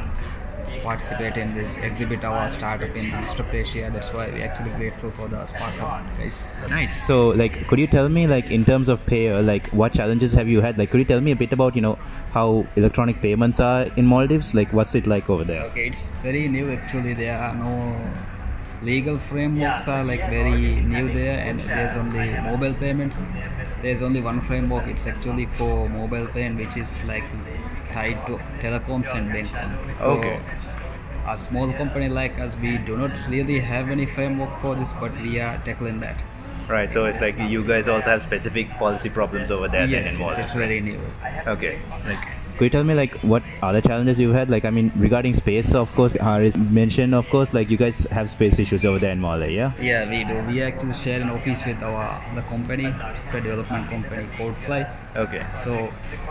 participate 0.83 1.37
in 1.37 1.53
this 1.55 1.77
exhibit 1.77 2.23
our 2.23 2.47
startup 2.49 2.95
in 2.95 3.09
Disrupt 3.21 3.53
Asia. 3.53 3.89
That's 3.93 4.11
why 4.13 4.27
we're 4.29 4.45
actually 4.45 4.71
grateful 4.71 5.11
for 5.11 5.27
the 5.27 5.37
SparkUp 5.37 6.17
guys. 6.17 6.43
Nice. 6.69 7.05
So, 7.07 7.29
like, 7.29 7.67
could 7.67 7.79
you 7.79 7.87
tell 7.87 8.09
me, 8.09 8.27
like, 8.27 8.51
in 8.51 8.65
terms 8.65 8.89
of 8.89 9.05
pay, 9.05 9.29
uh, 9.29 9.41
like, 9.41 9.67
what 9.69 9.93
challenges 9.93 10.33
have 10.33 10.47
you 10.47 10.61
had? 10.61 10.77
Like, 10.77 10.91
could 10.91 10.99
you 10.99 11.05
tell 11.05 11.21
me 11.21 11.31
a 11.31 11.35
bit 11.35 11.53
about, 11.53 11.75
you 11.75 11.81
know, 11.81 11.97
how 12.31 12.65
electronic 12.75 13.21
payments 13.21 13.59
are 13.59 13.83
in 13.95 14.05
Maldives? 14.05 14.53
Like, 14.53 14.73
what's 14.73 14.93
it 14.95 15.07
like 15.07 15.29
over 15.29 15.43
there? 15.43 15.63
Okay, 15.71 15.87
it's 15.87 16.09
very 16.21 16.47
new 16.47 16.71
actually. 16.71 17.13
There 17.13 17.37
are 17.37 17.55
no 17.55 17.95
legal 18.83 19.17
frameworks 19.17 19.87
are 19.87 20.03
like 20.03 20.19
very 20.29 20.81
new 20.81 21.13
there, 21.13 21.39
and 21.39 21.59
there's 21.61 21.95
only 21.95 22.33
mobile 22.41 22.73
payments. 22.73 23.17
There's 23.81 24.01
only 24.01 24.21
one 24.21 24.41
framework. 24.41 24.87
It's 24.87 25.07
actually 25.07 25.45
for 25.57 25.87
mobile 25.89 26.27
payment, 26.27 26.67
which 26.67 26.77
is 26.77 26.91
like 27.05 27.23
tied 27.93 28.19
to 28.27 28.37
telecoms 28.61 29.13
and 29.15 29.31
banking. 29.31 29.95
So, 29.95 30.11
Okay. 30.17 30.39
A 31.27 31.37
small 31.37 31.71
company 31.73 32.09
like 32.09 32.37
us, 32.39 32.55
we 32.57 32.77
do 32.77 32.97
not 32.97 33.11
really 33.29 33.59
have 33.59 33.89
any 33.89 34.05
framework 34.05 34.59
for 34.59 34.75
this, 34.75 34.93
but 34.93 35.15
we 35.21 35.39
are 35.39 35.57
tackling 35.63 35.99
that. 36.01 36.21
Right. 36.67 36.91
So, 36.91 37.05
it's 37.05 37.19
like 37.21 37.37
you 37.37 37.63
guys 37.63 37.87
also 37.87 38.09
have 38.09 38.21
specific 38.23 38.69
policy 38.71 39.09
problems 39.09 39.51
over 39.51 39.67
there 39.67 39.85
yes, 39.85 40.17
yes, 40.19 40.37
it's 40.37 40.53
very 40.53 40.79
new. 40.79 40.99
Okay. 41.45 41.79
Like, 42.05 42.25
could 42.57 42.65
you 42.65 42.69
tell 42.69 42.83
me 42.83 42.93
like 42.93 43.15
what 43.21 43.41
other 43.63 43.81
challenges 43.81 44.19
you've 44.19 44.35
had? 44.35 44.49
Like, 44.49 44.63
I 44.63 44.69
mean, 44.69 44.91
regarding 44.95 45.33
space, 45.33 45.73
of 45.73 45.93
course, 45.95 46.13
Haris 46.13 46.55
mentioned, 46.55 47.15
of 47.15 47.27
course, 47.29 47.51
like 47.53 47.71
you 47.71 47.77
guys 47.77 48.05
have 48.11 48.29
space 48.29 48.59
issues 48.59 48.85
over 48.85 48.99
there 48.99 49.11
in 49.11 49.19
Malé, 49.19 49.55
yeah. 49.55 49.71
Yeah, 49.81 50.07
we 50.07 50.23
do. 50.23 50.39
We 50.51 50.61
actually 50.61 50.93
share 50.93 51.19
an 51.19 51.29
office 51.31 51.65
with 51.65 51.81
our 51.81 52.23
the 52.35 52.41
company, 52.43 52.93
the 53.31 53.41
development 53.41 53.89
company 53.89 54.27
Codefly. 54.37 54.95
Okay. 55.15 55.43
So 55.55 55.89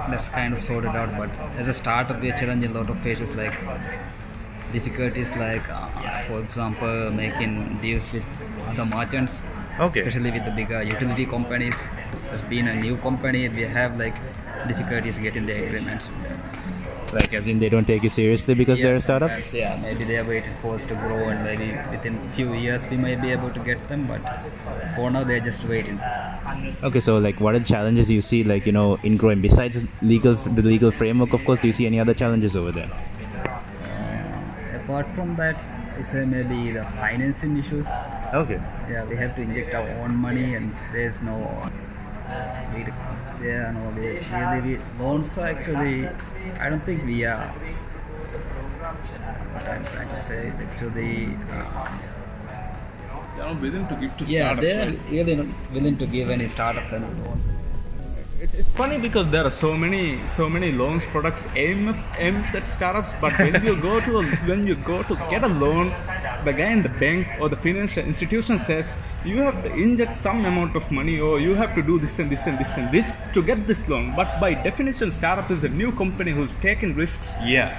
that's 0.08 0.28
kind 0.28 0.54
of 0.54 0.62
sorted 0.62 0.94
out. 0.94 1.16
But 1.18 1.30
as 1.58 1.66
a 1.66 1.72
startup, 1.72 2.20
we 2.20 2.30
are 2.30 2.38
challenging 2.38 2.70
a 2.70 2.74
lot 2.74 2.88
of 2.88 2.98
phases 3.00 3.34
like 3.34 3.54
difficulties 4.72 5.36
like, 5.36 5.68
uh, 5.70 5.86
for 6.28 6.40
example, 6.40 7.10
making 7.10 7.78
deals 7.82 8.10
with 8.12 8.22
other 8.68 8.84
merchants, 8.84 9.42
Okay. 9.78 10.00
especially 10.00 10.30
with 10.30 10.44
the 10.44 10.50
bigger 10.50 10.82
utility 10.82 11.26
companies. 11.26 11.76
As 12.30 12.40
being 12.42 12.68
a 12.68 12.74
new 12.74 12.96
company, 12.96 13.48
we 13.48 13.62
have 13.62 13.98
like 13.98 14.16
difficulties 14.68 15.18
getting 15.18 15.46
the 15.46 15.56
agreements. 15.66 16.10
Like, 17.12 17.34
as 17.34 17.46
in 17.46 17.58
they 17.58 17.68
don't 17.68 17.84
take 17.86 18.02
you 18.02 18.08
seriously 18.08 18.54
because 18.54 18.80
they're 18.80 18.94
a 18.94 19.00
startup. 19.00 19.30
Yeah, 19.52 19.78
maybe 19.82 20.04
they 20.04 20.16
are 20.16 20.24
waiting 20.24 20.54
for 20.62 20.76
us 20.76 20.86
to 20.86 20.94
grow, 20.94 21.28
and 21.28 21.44
maybe 21.44 21.66
within 21.90 22.16
few 22.30 22.54
years 22.54 22.86
we 22.88 22.96
may 22.96 23.16
be 23.16 23.30
able 23.32 23.50
to 23.50 23.60
get 23.60 23.86
them. 23.88 24.06
But 24.06 24.22
for 24.96 25.10
now, 25.10 25.22
they're 25.22 25.40
just 25.48 25.64
waiting. 25.64 26.00
Okay, 26.82 27.00
so 27.00 27.18
like, 27.18 27.38
what 27.38 27.54
are 27.54 27.58
the 27.58 27.66
challenges 27.66 28.08
you 28.08 28.22
see, 28.22 28.44
like 28.44 28.64
you 28.64 28.72
know, 28.72 28.94
in 29.02 29.18
growing 29.18 29.42
besides 29.42 29.84
legal, 30.00 30.36
the 30.36 30.62
legal 30.62 30.90
framework? 30.90 31.34
Of 31.34 31.44
course, 31.44 31.60
do 31.60 31.66
you 31.66 31.74
see 31.74 31.84
any 31.86 32.00
other 32.00 32.14
challenges 32.14 32.56
over 32.56 32.72
there? 32.72 32.88
Apart 34.92 35.14
from 35.14 35.36
that, 35.36 35.56
I 35.96 36.02
say 36.02 36.26
maybe 36.26 36.72
the 36.72 36.84
financing 36.84 37.56
issues. 37.56 37.86
Okay. 38.34 38.60
Yeah, 38.90 39.06
we 39.06 39.16
have 39.16 39.34
to 39.36 39.40
inject 39.40 39.74
our 39.74 39.88
own 39.88 40.14
money, 40.14 40.54
and 40.54 40.74
there's 40.92 41.18
no. 41.22 41.36
We, 42.74 42.84
there 43.40 43.68
are 43.68 43.72
no 43.72 43.90
they, 43.94 44.20
really 44.20 44.76
we, 44.76 44.82
loans 45.00 45.38
are 45.38 45.46
actually. 45.46 46.08
I 46.60 46.68
don't 46.68 46.82
think 46.84 47.06
we 47.06 47.24
are 47.24 47.54
what 49.54 49.64
I'm 49.64 49.84
trying 49.86 50.08
to 50.10 50.16
say 50.16 50.48
is 50.48 50.60
actually, 50.60 51.36
uh, 51.50 51.88
They 53.36 53.42
are 53.42 53.54
willing 53.54 53.88
to 53.88 53.94
give 53.96 54.16
to 54.18 54.24
yeah, 54.24 54.52
startups. 54.52 54.60
they 54.60 54.72
are 54.82 54.86
right? 54.90 55.10
really 55.10 55.36
not 55.36 55.46
willing 55.72 55.96
to 55.96 56.06
give 56.06 56.28
any 56.28 56.48
startup 56.48 56.92
any 56.92 57.06
loan. 57.06 57.51
It- 58.44 58.54
It's 58.60 58.70
funny 58.80 58.98
because 58.98 59.26
there 59.34 59.44
are 59.48 59.54
so 59.64 59.70
many 59.82 60.02
so 60.38 60.44
many 60.54 60.68
loans 60.80 61.04
products 61.12 61.42
aim 61.64 61.82
aims 62.26 62.54
at 62.60 62.66
startups, 62.76 63.10
but 63.24 63.32
when 63.42 63.54
you 63.68 63.74
go 63.88 63.94
to 64.06 64.12
a, 64.20 64.24
when 64.50 64.66
you 64.70 64.74
go 64.92 64.96
to 65.10 65.14
get 65.32 65.42
a 65.48 65.52
loan, 65.62 65.92
the 66.46 66.52
guy 66.60 66.70
in 66.76 66.82
the 66.86 66.92
bank 67.02 67.28
or 67.40 67.48
the 67.54 67.60
financial 67.66 68.04
institution 68.12 68.58
says 68.68 68.96
you 69.30 69.36
have 69.48 69.58
to 69.66 69.70
inject 69.86 70.14
some 70.26 70.40
amount 70.50 70.74
of 70.80 70.90
money 70.98 71.16
or 71.28 71.32
you 71.46 71.54
have 71.62 71.72
to 71.78 71.82
do 71.90 71.98
this 72.04 72.18
and 72.24 72.30
this 72.34 72.44
and 72.48 72.58
this 72.62 72.72
and 72.82 72.90
this 72.96 73.08
to 73.36 73.42
get 73.50 73.66
this 73.70 73.82
loan. 73.88 74.12
But 74.20 74.40
by 74.44 74.50
definition, 74.68 75.12
startup 75.20 75.48
is 75.56 75.62
a 75.62 75.72
new 75.82 75.92
company 76.02 76.32
who's 76.32 76.54
taking 76.68 76.94
risks 77.04 77.36
Yeah. 77.54 77.70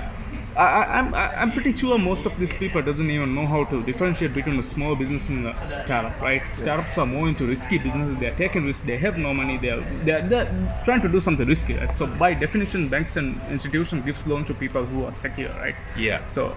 I, 0.55 0.65
I- 0.65 1.00
I'm, 1.00 1.13
I- 1.13 1.36
I'm 1.41 1.51
pretty 1.51 1.72
sure 1.75 1.98
most 1.98 2.25
of 2.25 2.38
these 2.39 2.53
people 2.53 2.81
doesn't 2.81 3.10
even 3.10 3.33
know 3.36 3.45
how 3.45 3.63
to 3.65 3.81
differentiate 3.83 4.33
between 4.33 4.60
a 4.60 4.63
small 4.63 4.95
business 4.95 5.29
and 5.29 5.48
a 5.48 5.55
startup, 5.86 6.19
right? 6.22 6.41
Startups 6.53 6.98
are 6.98 7.05
more 7.05 7.27
into 7.27 7.45
risky 7.45 7.77
businesses. 7.77 8.17
They're 8.19 8.36
taking 8.36 8.65
risks. 8.65 8.86
They 8.86 8.98
have 8.98 9.17
no 9.17 9.33
money. 9.33 9.57
They're, 9.57 9.81
they're, 10.03 10.22
they're 10.27 10.81
trying 10.86 11.01
to 11.01 11.10
do 11.10 11.19
something 11.19 11.48
risky, 11.48 11.75
right? 11.75 11.98
So 11.98 12.07
by 12.07 12.33
definition, 12.36 12.89
banks 12.89 13.17
and 13.17 13.39
institutions 13.50 14.05
gives 14.05 14.25
loan 14.27 14.45
to 14.45 14.53
people 14.53 14.86
who 14.86 15.05
are 15.05 15.13
secure, 15.13 15.50
right? 15.51 15.75
Yeah. 15.98 16.25
So 16.27 16.55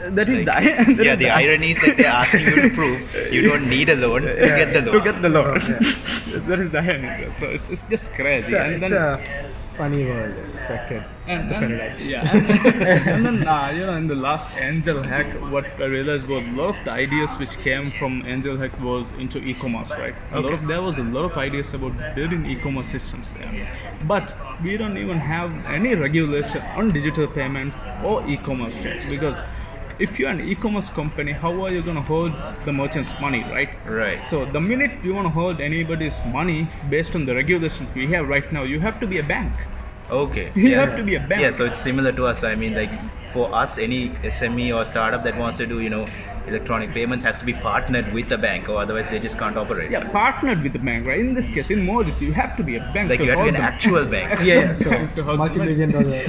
that 0.00 0.28
is 0.28 0.44
Like, 0.46 0.64
the 0.64 0.94
that 0.94 1.04
yeah, 1.04 1.12
is 1.12 1.18
the 1.18 1.30
irony 1.30 1.70
is 1.70 1.80
that 1.82 1.96
they're 1.96 2.06
asking 2.06 2.40
you 2.46 2.62
to 2.68 2.70
prove 2.74 3.32
you 3.32 3.42
don't 3.42 3.68
need 3.70 3.88
a 3.88 3.94
loan 3.94 4.22
to 4.22 4.34
get 4.34 4.72
the 4.72 4.82
loan. 4.82 4.94
to 5.04 5.12
get 5.12 5.22
the 5.22 5.28
loan. 5.28 5.54
that 6.48 6.58
is 6.58 6.70
the 6.70 6.78
irony. 6.80 7.30
So 7.30 7.46
it's, 7.46 7.70
it's 7.70 7.82
just 7.82 8.12
crazy. 8.12 8.48
It's 8.48 8.52
a, 8.52 8.60
and 8.64 8.82
it's 8.82 8.90
then, 8.90 8.92
a 8.92 9.48
funny 9.78 10.04
world, 10.04 10.34
like 10.68 10.90
a, 10.90 11.04
and, 11.26 11.48
the 11.50 11.56
and- 11.56 11.66
paradise. 11.66 12.00
yeah, 12.10 12.36
and, 13.14 13.24
then 13.26 13.46
uh, 13.46 13.70
you 13.76 13.86
know 13.86 13.94
in 13.94 14.08
the 14.08 14.16
last 14.16 14.46
Angel 14.60 15.02
Hack, 15.02 15.26
what 15.52 15.66
I 15.80 15.84
realized 15.84 16.26
was 16.26 16.44
a 16.46 16.50
lot 16.60 16.76
of 16.76 16.84
the 16.84 16.90
ideas 16.90 17.30
which 17.42 17.54
came 17.66 17.90
from 17.92 18.26
Angel 18.26 18.56
Hack 18.56 18.74
was 18.80 19.06
into 19.18 19.38
e-commerce, 19.38 19.90
right? 19.90 20.16
A 20.32 20.40
lot 20.40 20.52
of 20.52 20.66
there 20.66 20.82
was 20.82 20.98
a 20.98 21.06
lot 21.16 21.26
of 21.30 21.36
ideas 21.36 21.72
about 21.74 21.94
building 22.16 22.44
e-commerce 22.46 22.88
systems 22.96 23.32
there, 23.38 23.52
but 24.06 24.34
we 24.62 24.76
don't 24.76 24.98
even 24.98 25.18
have 25.18 25.50
any 25.66 25.94
regulation 25.94 26.62
on 26.76 26.90
digital 26.90 27.28
payments 27.28 27.76
or 28.04 28.26
e-commerce 28.28 28.74
yet 28.82 29.08
because. 29.08 29.38
If 29.98 30.18
you're 30.18 30.30
an 30.30 30.40
e-commerce 30.40 30.88
company, 30.90 31.32
how 31.32 31.64
are 31.64 31.72
you 31.72 31.82
going 31.82 31.96
to 31.96 32.02
hold 32.02 32.32
the 32.64 32.72
merchant's 32.72 33.10
money, 33.20 33.42
right? 33.42 33.68
Right. 33.84 34.22
So 34.24 34.44
the 34.44 34.60
minute 34.60 34.92
you 35.02 35.14
want 35.14 35.26
to 35.26 35.30
hold 35.30 35.60
anybody's 35.60 36.24
money 36.26 36.68
based 36.88 37.16
on 37.16 37.26
the 37.26 37.34
regulations 37.34 37.92
we 37.94 38.06
have 38.08 38.28
right 38.28 38.50
now, 38.52 38.62
you 38.62 38.78
have 38.78 39.00
to 39.00 39.06
be 39.06 39.18
a 39.18 39.24
bank. 39.24 39.52
Okay. 40.10 40.52
You 40.54 40.70
yeah. 40.70 40.84
have 40.84 40.96
to 40.96 41.02
be 41.02 41.16
a 41.16 41.20
bank. 41.20 41.42
Yeah, 41.42 41.50
so 41.50 41.64
it's 41.64 41.80
similar 41.80 42.12
to 42.12 42.26
us. 42.26 42.44
I 42.44 42.54
mean, 42.54 42.74
like 42.74 42.92
for 43.32 43.52
us, 43.54 43.78
any 43.78 44.08
SME 44.38 44.74
or 44.76 44.84
startup 44.84 45.24
that 45.24 45.36
wants 45.36 45.58
to 45.58 45.66
do, 45.66 45.80
you 45.80 45.90
know, 45.90 46.06
electronic 46.46 46.90
payments 46.92 47.22
has 47.24 47.38
to 47.38 47.44
be 47.44 47.52
partnered 47.52 48.10
with 48.14 48.32
a 48.32 48.38
bank, 48.38 48.70
or 48.70 48.78
otherwise 48.78 49.06
they 49.08 49.18
just 49.18 49.38
can't 49.38 49.56
operate. 49.58 49.90
Yeah, 49.90 50.08
partnered 50.10 50.62
with 50.62 50.72
the 50.72 50.78
bank, 50.78 51.06
right? 51.06 51.20
In 51.20 51.34
this 51.34 51.48
case, 51.50 51.70
in 51.70 51.80
Modis, 51.86 52.18
you 52.22 52.32
have 52.32 52.56
to 52.56 52.62
be 52.62 52.76
a 52.76 52.80
bank. 52.94 53.10
Like 53.10 53.18
to 53.18 53.24
you 53.26 53.30
have 53.32 53.40
to 53.40 53.44
be 53.44 53.48
an 53.50 53.54
them. 53.54 53.62
actual 53.62 54.04
bank. 54.16 54.40
Yeah, 54.40 54.54
yeah, 54.54 54.74
so 54.74 54.90
To 55.16 55.22
hold 55.24 55.38
multi-million 55.38 55.90
dollar. 55.90 56.04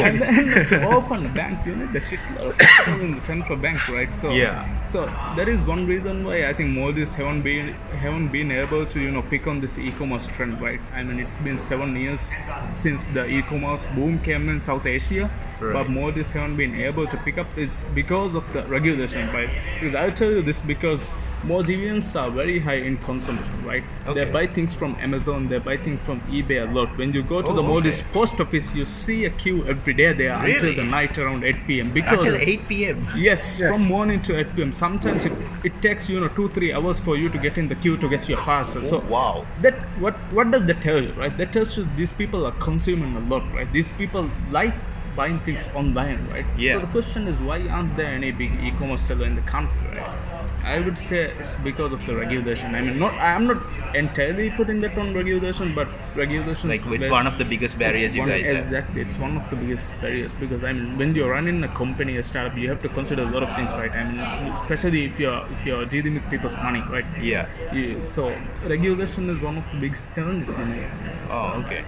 and 0.00 0.20
then 0.22 0.66
to 0.68 0.86
open 0.88 1.26
a 1.26 1.28
bank, 1.28 1.66
you 1.66 1.76
need 1.76 1.92
the 1.92 1.98
shitload 2.00 2.50
of 2.52 2.58
people 2.58 3.00
in 3.02 3.14
the 3.16 3.20
central 3.20 3.58
bank, 3.58 3.86
right? 3.88 4.12
So 4.16 4.30
Yeah. 4.30 4.64
So 4.88 5.04
that 5.36 5.46
is 5.48 5.60
one 5.66 5.86
reason 5.86 6.24
why 6.24 6.46
I 6.48 6.54
think 6.54 6.70
Modis 6.70 7.14
haven't 7.14 7.42
been 7.42 7.74
haven't 8.00 8.28
been 8.28 8.50
able 8.50 8.86
to 8.86 9.00
you 9.00 9.10
know 9.10 9.22
pick 9.22 9.46
on 9.46 9.60
this 9.60 9.78
e-commerce 9.78 10.26
trend, 10.28 10.60
right? 10.60 10.80
I 10.94 11.02
mean, 11.02 11.18
it's 11.20 11.36
been 11.36 11.58
seven 11.58 11.94
years 11.96 12.32
since 12.76 13.04
the 13.12 13.26
e-commerce 13.28 13.86
boom 13.94 14.20
came 14.20 14.48
in 14.48 14.60
South 14.60 14.86
Asia, 14.86 15.28
but 15.72 15.88
Right. 15.88 16.26
Haven't 16.34 16.56
been 16.56 16.74
able 16.74 17.06
to 17.06 17.16
pick 17.18 17.38
up 17.38 17.46
is 17.58 17.84
because 17.94 18.34
of 18.34 18.44
the 18.52 18.62
regulation, 18.64 19.28
right? 19.32 19.50
Because 19.80 19.94
I'll 19.94 20.12
tell 20.12 20.30
you 20.30 20.42
this 20.42 20.60
because 20.60 21.00
Maldivians 21.46 22.16
are 22.18 22.30
very 22.30 22.58
high 22.58 22.80
in 22.90 22.96
consumption, 22.98 23.64
right? 23.66 23.82
They 24.14 24.24
buy 24.24 24.46
things 24.46 24.72
from 24.72 24.96
Amazon, 25.00 25.48
they 25.48 25.58
buy 25.58 25.76
things 25.76 26.00
from 26.06 26.20
eBay 26.22 26.66
a 26.66 26.72
lot. 26.72 26.96
When 26.96 27.12
you 27.12 27.22
go 27.22 27.42
to 27.42 27.48
Oh, 27.48 27.54
the 27.54 27.62
Maldives 27.62 28.00
okay. 28.00 28.12
post 28.14 28.40
office, 28.40 28.74
you 28.74 28.86
see 28.86 29.26
a 29.26 29.30
queue 29.30 29.62
every 29.66 29.92
day 29.92 30.14
there 30.14 30.34
until 30.34 30.74
the 30.74 30.84
night 30.84 31.18
around 31.18 31.44
8 31.44 31.66
p.m. 31.66 31.92
Because 31.92 32.32
Until 32.32 32.48
8 32.48 32.68
p.m. 32.68 33.06
Yes, 33.14 33.58
from 33.58 33.82
morning 33.82 34.22
to 34.22 34.38
8 34.38 34.56
p.m. 34.56 34.72
Sometimes 34.72 35.26
it, 35.26 35.32
it 35.64 35.82
takes 35.82 36.08
you 36.08 36.18
know 36.20 36.28
two 36.28 36.48
three 36.48 36.72
hours 36.72 36.98
for 37.00 37.16
you 37.18 37.28
to 37.28 37.38
get 37.38 37.58
in 37.58 37.68
the 37.68 37.74
queue 37.74 37.98
to 37.98 38.08
get 38.08 38.26
your 38.28 38.38
parcel. 38.38 38.82
Oh, 38.86 38.88
so 38.88 39.02
Oh, 39.02 39.06
wow. 39.16 39.46
that 39.60 39.74
what 40.06 40.14
what 40.40 40.50
does 40.50 40.64
that 40.72 40.80
tell 40.80 41.02
you, 41.02 41.12
right? 41.12 41.36
That 41.36 41.52
tells 41.52 41.76
you 41.76 41.86
these 42.02 42.12
people 42.24 42.46
are 42.46 42.52
consuming 42.70 43.14
a 43.16 43.20
lot, 43.34 43.44
right? 43.52 43.70
These 43.70 43.88
people 44.02 44.30
like 44.50 44.74
buying 45.16 45.38
things 45.40 45.68
online, 45.74 46.28
right? 46.30 46.46
Yeah. 46.58 46.74
So 46.74 46.86
the 46.86 46.92
question 46.92 47.28
is 47.28 47.38
why 47.40 47.58
aren't 47.68 47.96
there 47.96 48.06
any 48.20 48.30
big 48.32 48.52
e-commerce 48.62 49.02
seller 49.02 49.26
in 49.26 49.34
the 49.36 49.42
country, 49.42 49.88
right? 49.96 50.18
I 50.64 50.78
would 50.80 50.98
say 50.98 51.30
it's 51.40 51.54
because 51.56 51.92
of 51.92 52.04
the 52.06 52.16
regulation. 52.16 52.74
I 52.74 52.80
mean, 52.80 52.98
not 52.98 53.12
I'm 53.14 53.46
not 53.46 53.62
entirely 53.94 54.50
putting 54.50 54.80
that 54.80 54.96
on 54.98 55.12
regulation, 55.14 55.74
but 55.74 55.88
regulation 56.16 56.68
Like 56.70 56.84
it's 56.86 57.06
one 57.08 57.26
of 57.26 57.38
the 57.38 57.44
biggest 57.44 57.78
barriers 57.78 58.16
you 58.16 58.26
guys 58.26 58.46
have. 58.46 58.56
exactly 58.56 59.02
it's 59.02 59.16
one 59.18 59.36
of 59.36 59.48
the 59.50 59.56
biggest 59.56 59.92
barriers 60.00 60.32
because 60.40 60.62
i 60.64 60.72
mean 60.72 60.96
when 60.98 61.14
you're 61.14 61.30
running 61.30 61.62
a 61.64 61.68
company 61.68 62.16
a 62.16 62.22
startup 62.22 62.56
you 62.56 62.68
have 62.68 62.80
to 62.82 62.88
consider 62.88 63.22
a 63.22 63.30
lot 63.34 63.42
of 63.42 63.50
things 63.56 63.70
right 63.82 63.90
i 63.92 64.02
mean 64.04 64.20
especially 64.52 65.04
if 65.04 65.18
you're 65.18 65.44
if 65.56 65.66
you're 65.66 65.84
dealing 65.86 66.14
with 66.14 66.28
people's 66.30 66.56
money 66.68 66.82
right 66.96 67.04
Yeah. 67.20 67.46
you, 67.72 68.00
so 68.06 68.32
regulation 68.64 69.28
is 69.30 69.40
one 69.40 69.58
of 69.58 69.70
the 69.72 69.78
biggest 69.84 70.04
challenges 70.14 70.54
in 70.56 70.72
it 70.72 70.90
Oh, 71.30 71.62
okay. 71.64 71.82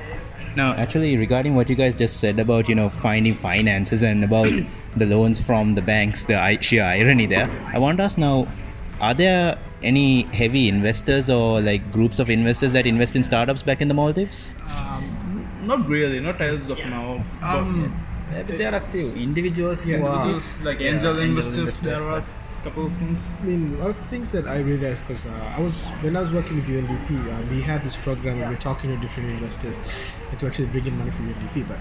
Now, 0.57 0.73
actually, 0.73 1.17
regarding 1.19 1.55
what 1.55 1.69
you 1.69 1.77
guys 1.77 1.95
just 1.95 2.19
said 2.19 2.41
about 2.41 2.69
you 2.69 2.75
know 2.75 2.89
finding 2.89 3.35
finances 3.35 4.03
and 4.03 4.25
about 4.25 4.49
the 4.97 5.07
loans 5.07 5.45
from 5.45 5.75
the 5.75 5.83
banks, 5.83 6.25
the 6.25 6.59
sheer 6.63 6.83
irony 6.83 7.27
there, 7.27 7.51
I 7.75 7.79
want 7.79 7.99
to 7.99 8.05
ask 8.05 8.17
now: 8.17 8.49
Are 9.01 9.13
there 9.13 9.59
any 9.83 10.23
heavy 10.41 10.69
investors 10.69 11.29
or 11.29 11.61
like 11.61 11.93
groups 11.93 12.19
of 12.19 12.31
investors 12.31 12.73
that 12.73 12.87
invest 12.87 13.15
in 13.17 13.23
startups 13.23 13.63
back 13.63 13.83
in 13.83 13.89
the 13.89 13.95
Maldives? 13.95 14.51
um, 14.81 15.47
not 15.65 15.87
really 15.87 16.21
not 16.21 16.41
as 16.41 16.71
of 16.71 16.79
now 16.79 17.23
Um, 17.43 17.93
there 18.47 18.73
are 18.73 18.77
a 18.77 18.81
few 18.81 19.09
individuals 19.13 19.85
Yeah, 19.87 19.99
who 19.99 20.07
are 20.07 20.15
individuals 20.25 20.65
like 20.65 20.81
yeah, 20.81 20.93
angel 20.93 21.11
angel 21.11 21.29
investors, 21.31 21.59
investors, 21.59 22.01
there 22.01 22.07
are 22.11 22.19
a 22.19 22.25
couple 22.67 22.87
of 22.87 22.93
things 22.95 23.21
I 23.41 23.45
mean, 23.45 23.75
a 23.75 23.79
lot 23.79 23.91
of 23.91 23.97
things 23.97 24.33
that 24.33 24.47
I 24.49 24.57
realized 24.59 25.07
because 25.07 25.25
uh, 25.25 25.55
I 25.57 25.61
was 25.61 25.85
when 26.03 26.17
I 26.17 26.21
was 26.21 26.33
working 26.33 26.57
with 26.57 26.67
UNDP, 26.67 27.11
uh, 27.15 27.47
we 27.51 27.63
had 27.63 27.85
this 27.85 27.97
program 27.97 28.41
where 28.41 28.49
we 28.49 28.55
we're 28.55 28.61
talking 28.61 28.91
to 28.91 28.97
different 29.01 29.31
investors 29.31 29.77
to 30.39 30.47
actually 30.47 30.67
bring 30.67 30.87
in 30.87 30.99
money 30.99 31.13
from 31.13 31.33
UNDP, 31.33 31.69
but 31.69 31.79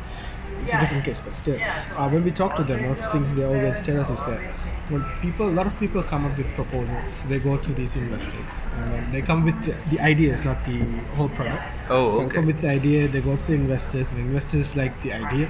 it's 0.62 0.74
a 0.74 0.80
different 0.80 1.04
case. 1.04 1.20
But 1.20 1.34
still, 1.34 1.60
uh, 1.60 2.10
when 2.10 2.24
we 2.24 2.32
talk 2.32 2.56
to 2.58 2.64
them, 2.64 2.84
one 2.84 2.92
of 2.92 3.02
the 3.02 3.10
things 3.10 3.34
they 3.34 3.46
always 3.46 3.82
tell 3.82 4.00
us 4.00 4.10
is 4.12 4.20
that 4.30 4.42
when 4.90 5.04
people, 5.22 5.50
a 5.50 5.56
lot 5.60 5.66
of 5.66 5.80
people 5.80 6.04
come 6.04 6.26
up 6.26 6.38
with 6.38 6.48
proposals, 6.54 7.24
they 7.28 7.40
go 7.40 7.58
to 7.58 7.74
these 7.74 7.96
investors, 7.96 8.52
and 8.76 8.94
then 8.94 9.12
they 9.12 9.22
come 9.24 9.44
with 9.44 9.60
the, 9.66 9.76
the 9.90 10.00
ideas, 10.00 10.46
not 10.46 10.64
the 10.66 10.80
whole 11.18 11.30
product. 11.30 11.64
Oh, 11.90 12.20
They 12.20 12.26
okay. 12.26 12.36
come 12.36 12.46
with 12.46 12.62
the 12.62 12.70
idea, 12.70 13.08
they 13.08 13.22
go 13.22 13.36
to 13.36 13.48
the 13.48 13.54
investors, 13.54 14.08
and 14.12 14.18
the 14.20 14.22
investors 14.22 14.76
like 14.76 15.02
the 15.02 15.14
idea, 15.14 15.50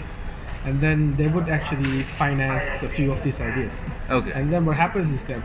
and 0.65 0.81
then 0.81 1.15
they 1.15 1.27
would 1.27 1.47
actually 1.49 2.03
finance 2.17 2.83
a 2.83 2.89
few 2.89 3.11
of 3.11 3.21
these 3.23 3.39
ideas. 3.39 3.73
Okay. 4.09 4.31
And 4.33 4.51
then 4.51 4.65
what 4.65 4.77
happens 4.77 5.11
is 5.11 5.23
that 5.25 5.41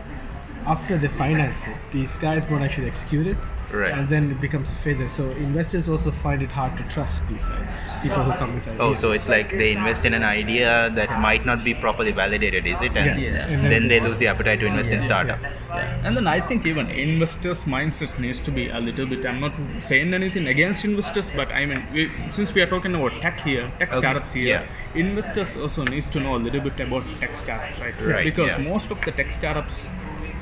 after 0.65 0.97
they 0.97 1.07
finance 1.07 1.65
it, 1.67 1.75
these 1.91 2.17
guys 2.17 2.45
won't 2.49 2.63
actually 2.63 2.87
execute 2.87 3.27
it. 3.27 3.37
Right. 3.73 3.93
And 3.93 4.09
then 4.09 4.31
it 4.31 4.41
becomes 4.41 4.71
a 4.71 4.75
failure. 4.75 5.07
So 5.07 5.29
investors 5.31 5.87
also 5.87 6.11
find 6.11 6.41
it 6.41 6.49
hard 6.49 6.77
to 6.77 6.83
trust 6.83 7.27
these 7.27 7.49
uh, 7.49 7.99
people 8.01 8.23
who 8.23 8.33
come 8.33 8.53
with 8.53 8.67
ideas. 8.67 8.79
Oh, 8.79 8.95
so 8.95 9.11
it's 9.11 9.29
like 9.29 9.49
they 9.51 9.71
invest 9.71 10.05
in 10.05 10.13
an 10.13 10.23
idea 10.23 10.89
that 10.91 11.19
might 11.19 11.45
not 11.45 11.63
be 11.63 11.73
properly 11.73 12.11
validated, 12.11 12.65
is 12.65 12.81
it? 12.81 12.95
And 12.95 13.19
Yeah. 13.21 13.31
Yeah. 13.31 13.47
And 13.47 13.71
then 13.71 13.87
they 13.87 13.99
lose 13.99 14.17
the 14.17 14.27
appetite 14.27 14.59
to 14.61 14.65
invest 14.65 14.91
in 14.91 15.01
startup. 15.01 15.39
Yeah. 15.41 16.01
And 16.03 16.17
then 16.17 16.27
I 16.27 16.39
think 16.41 16.65
even 16.65 16.89
investors' 16.89 17.61
mindset 17.61 18.17
needs 18.19 18.39
to 18.39 18.51
be 18.51 18.69
a 18.69 18.79
little 18.79 19.07
bit. 19.07 19.25
I'm 19.25 19.39
not 19.39 19.53
saying 19.81 20.13
anything 20.13 20.47
against 20.47 20.83
investors, 20.83 21.29
but 21.35 21.51
I 21.51 21.65
mean, 21.65 21.83
we, 21.93 22.11
since 22.31 22.53
we 22.53 22.61
are 22.61 22.65
talking 22.67 22.93
about 22.95 23.13
tech 23.21 23.39
here, 23.41 23.71
tech 23.79 23.89
Okay, 23.91 23.99
startups 23.99 24.33
here, 24.33 24.47
yeah. 24.47 24.99
investors 24.99 25.55
also 25.57 25.83
needs 25.85 26.07
to 26.07 26.19
know 26.19 26.35
a 26.35 26.41
little 26.47 26.61
bit 26.61 26.79
about 26.79 27.03
tech 27.19 27.35
startups, 27.37 27.79
right? 27.79 27.93
Right, 28.01 28.23
Because 28.25 28.47
yeah. 28.49 28.57
most 28.69 28.91
of 28.91 28.99
the 29.05 29.11
tech 29.11 29.31
startups. 29.31 29.73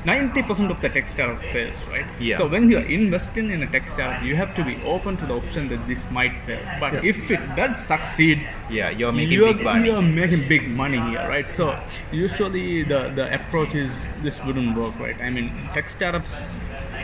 90% 0.04 0.70
of 0.70 0.80
the 0.80 0.88
tech 0.88 1.08
startup 1.08 1.40
fails, 1.52 1.76
right? 1.88 2.06
Yeah. 2.18 2.38
So 2.38 2.48
when 2.48 2.70
you're 2.70 2.80
investing 2.80 3.50
in 3.50 3.62
a 3.62 3.66
tech 3.66 3.86
startup, 3.86 4.22
you 4.22 4.34
have 4.34 4.54
to 4.56 4.64
be 4.64 4.76
open 4.84 5.16
to 5.18 5.26
the 5.26 5.34
option 5.34 5.68
that 5.68 5.86
this 5.86 6.10
might 6.10 6.32
fail. 6.46 6.60
But 6.80 7.04
if 7.04 7.30
it 7.30 7.40
does 7.54 7.76
succeed, 7.76 8.46
Yeah, 8.70 8.90
you're 8.90 9.12
making 9.12 9.32
you're, 9.32 9.52
big 9.52 9.64
money. 9.64 9.88
You're 9.88 10.02
making 10.02 10.48
big 10.48 10.68
money 10.68 11.00
here, 11.00 11.26
right? 11.28 11.50
So 11.50 11.76
usually 12.12 12.84
the 12.84 13.10
the 13.10 13.26
approach 13.34 13.74
is 13.74 13.92
this 14.22 14.38
wouldn't 14.44 14.76
work, 14.76 14.98
right? 14.98 15.18
I 15.20 15.28
mean, 15.28 15.50
tech 15.74 15.90
startups 15.90 16.48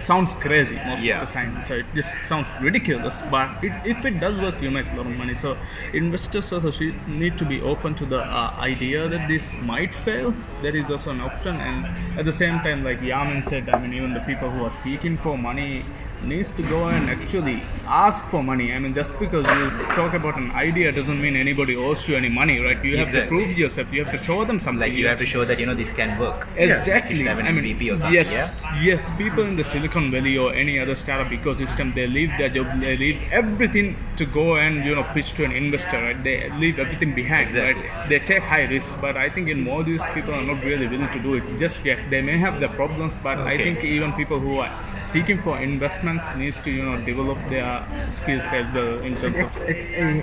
sounds 0.08 0.32
crazy 0.44 0.76
most 0.86 1.02
Yeah. 1.02 1.22
of 1.22 1.28
the 1.28 1.34
time, 1.34 1.52
so 1.68 1.74
it 1.82 1.86
just 1.94 2.12
sounds 2.30 2.46
ridiculous. 2.60 3.20
But 3.30 3.64
it, 3.68 3.72
if 3.94 4.04
it 4.10 4.18
does 4.24 4.36
work, 4.46 4.60
you 4.62 4.70
make 4.70 4.86
a 4.92 4.96
lot 4.96 5.06
of 5.06 5.16
money. 5.22 5.34
So 5.34 5.56
investors 5.92 6.52
also 6.52 6.70
need 7.06 7.38
to 7.38 7.44
be 7.44 7.60
open 7.72 7.94
to 8.02 8.06
the 8.14 8.20
uh, 8.20 8.52
idea 8.72 9.08
that 9.08 9.28
this 9.28 9.46
might 9.72 9.94
fail. 9.94 10.34
That 10.62 10.74
is 10.82 10.90
also 10.90 11.10
an 11.10 11.20
option, 11.20 11.56
and 11.68 12.18
at 12.18 12.24
the 12.24 12.32
same 12.42 12.58
time, 12.60 12.84
like 12.84 13.00
Yamin 13.00 13.44
said, 13.52 13.68
I 13.68 13.78
mean, 13.78 13.94
even 13.94 14.14
the 14.14 14.20
people 14.32 14.50
who 14.50 14.64
are 14.64 14.70
seeking 14.84 15.16
for 15.16 15.36
money 15.38 15.84
needs 16.22 16.50
to 16.52 16.62
go 16.62 16.88
and 16.88 17.08
actually 17.10 17.62
ask 17.86 18.24
for 18.26 18.42
money. 18.42 18.72
I 18.72 18.78
mean, 18.78 18.94
just 18.94 19.18
because 19.18 19.46
you 19.46 19.70
talk 19.94 20.14
about 20.14 20.36
an 20.36 20.50
idea 20.52 20.92
doesn't 20.92 21.20
mean 21.20 21.36
anybody 21.36 21.76
owes 21.76 22.06
you 22.08 22.16
any 22.16 22.28
money, 22.28 22.58
right? 22.58 22.82
You 22.84 22.96
have 22.98 23.12
to 23.12 23.26
prove 23.26 23.56
yourself. 23.56 23.92
You 23.92 24.04
have 24.04 24.18
to 24.18 24.22
show 24.24 24.44
them 24.44 24.60
something. 24.60 24.80
Like 24.80 24.92
you 24.92 25.06
have 25.08 25.18
to 25.18 25.26
show 25.26 25.44
that 25.44 25.58
you 25.58 25.66
know 25.66 25.74
this 25.74 25.92
can 25.92 26.18
work. 26.18 26.48
Exactly. 26.56 27.16
You 27.16 27.18
should 27.18 27.28
have 27.28 27.38
an 27.38 27.46
I 27.46 27.52
mean, 27.52 27.76
MVP 27.76 27.92
or 27.92 27.96
something, 27.98 28.14
yes, 28.14 28.62
yes. 28.82 29.10
People 29.16 29.44
in 29.44 29.56
the 29.56 29.64
Silicon 29.64 30.10
Valley 30.10 30.36
or 30.36 30.52
any 30.52 30.78
other 30.78 30.94
startup 30.94 31.32
ecosystem, 31.32 31.94
they 31.94 32.06
leave 32.06 32.30
their 32.38 32.48
job, 32.48 32.80
they 32.80 32.96
leave 32.96 33.20
everything 33.30 33.96
to 34.16 34.26
go 34.26 34.56
and 34.56 34.84
you 34.84 34.94
know 34.94 35.04
pitch 35.14 35.34
to 35.34 35.44
an 35.44 35.52
investor. 35.52 36.02
Right? 36.06 36.22
They 36.22 36.48
leave 36.50 36.78
everything 36.78 37.14
behind. 37.14 37.48
Exactly. 37.48 37.88
Right? 37.88 38.08
They 38.08 38.18
take 38.18 38.42
high 38.42 38.64
risks, 38.64 38.94
but 39.00 39.16
I 39.16 39.28
think 39.28 39.48
in 39.48 39.64
Maldives, 39.64 40.04
people 40.14 40.34
are 40.34 40.42
not 40.42 40.62
really 40.64 40.86
willing 40.86 41.12
to 41.12 41.20
do 41.20 41.34
it 41.34 41.44
just 41.58 41.84
yet. 41.84 42.10
They 42.10 42.22
may 42.22 42.38
have 42.38 42.60
their 42.60 42.68
problems, 42.80 43.14
but 43.22 43.38
I 43.38 43.56
think 43.56 43.84
even 43.84 44.12
people 44.12 44.38
who 44.38 44.58
are 44.58 44.72
seeking 45.06 45.40
for 45.42 45.56
investment 45.58 46.05
needs 46.36 46.56
to 46.64 46.70
you 46.70 46.82
know 46.84 46.96
develop 47.04 47.38
their 47.48 47.84
skill 48.10 48.40
set 48.40 48.72
well 48.74 48.98
in 49.00 49.14
terms 49.16 49.36
At, 49.36 49.44
of 49.56 49.56
at, 49.68 49.76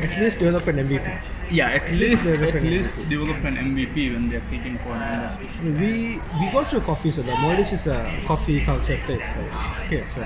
at 0.10 0.20
least 0.22 0.40
develop 0.40 0.68
an 0.68 0.78
MVP. 0.88 1.22
yeah 1.52 1.70
at 1.72 1.92
least 1.92 2.24
develop 2.24 2.56
at 2.56 2.62
an 2.62 2.70
least 2.70 2.96
develop 3.10 3.44
an 3.44 3.56
MVP 3.58 4.14
when 4.14 4.30
they're 4.30 4.42
seeking 4.42 4.78
for 4.80 4.90
an 4.90 5.02
investment. 5.16 5.80
We 5.80 6.20
we 6.40 6.52
go 6.52 6.64
to 6.64 6.78
a 6.78 6.82
coffee 6.82 7.12
so 7.12 7.22
the 7.22 7.36
Maldives 7.38 7.72
is 7.74 7.88
a 7.88 8.00
coffee 8.26 8.62
culture 8.64 9.00
place. 9.06 9.36
Like, 9.36 9.90
here, 9.90 10.06
so 10.06 10.26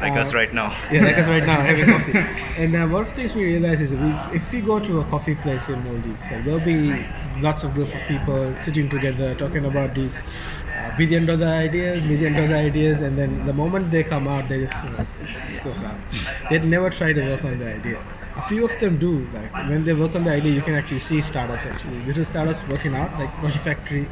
Like 0.00 0.12
uh, 0.14 0.20
us 0.20 0.34
right 0.34 0.52
now. 0.52 0.68
Yeah, 0.90 1.04
like 1.04 1.18
us 1.18 1.28
right 1.28 1.46
now 1.46 1.60
having 1.68 1.86
coffee. 1.86 2.18
And 2.62 2.74
uh, 2.74 2.86
one 2.88 3.02
of 3.02 3.08
the 3.08 3.14
things 3.14 3.34
we 3.34 3.44
realize 3.44 3.80
is 3.80 3.92
we, 3.92 4.10
if 4.38 4.50
we 4.52 4.60
go 4.60 4.80
to 4.80 5.00
a 5.00 5.04
coffee 5.04 5.34
place 5.36 5.68
in 5.68 5.82
Maldives, 5.84 6.22
so 6.28 6.40
there'll 6.42 6.60
be 6.60 7.06
lots 7.40 7.62
of 7.64 7.74
group 7.74 7.94
of 7.94 8.00
people 8.08 8.54
sitting 8.58 8.88
together 8.88 9.34
talking 9.34 9.64
about 9.64 9.94
these 9.94 10.22
billion 10.96 11.26
dollar 11.26 11.46
ideas, 11.46 12.04
million 12.04 12.32
dollar 12.32 12.56
ideas, 12.56 13.00
and 13.00 13.18
then 13.18 13.46
the 13.46 13.52
moment 13.52 13.90
they 13.90 14.02
come 14.02 14.28
out, 14.28 14.48
they 14.48 14.66
just 14.66 14.84
you 14.84 14.90
know, 14.90 15.06
it 15.20 15.48
just 15.48 15.64
goes 15.64 15.82
out. 15.82 15.96
They'd 16.50 16.64
never 16.64 16.90
try 16.90 17.12
to 17.12 17.22
work 17.28 17.44
on 17.44 17.58
the 17.58 17.74
idea. 17.74 18.04
A 18.36 18.42
few 18.42 18.64
of 18.64 18.78
them 18.80 18.98
do. 18.98 19.26
Like 19.32 19.52
when 19.68 19.84
they 19.84 19.94
work 19.94 20.14
on 20.14 20.24
the 20.24 20.32
idea, 20.32 20.52
you 20.52 20.62
can 20.62 20.74
actually 20.74 21.00
see 21.00 21.20
startups 21.20 21.66
actually 21.66 22.02
little 22.04 22.24
startups 22.24 22.60
working 22.68 22.94
out, 22.94 23.18
like 23.18 23.30
Roshi 23.36 23.58
Factory 23.58 24.08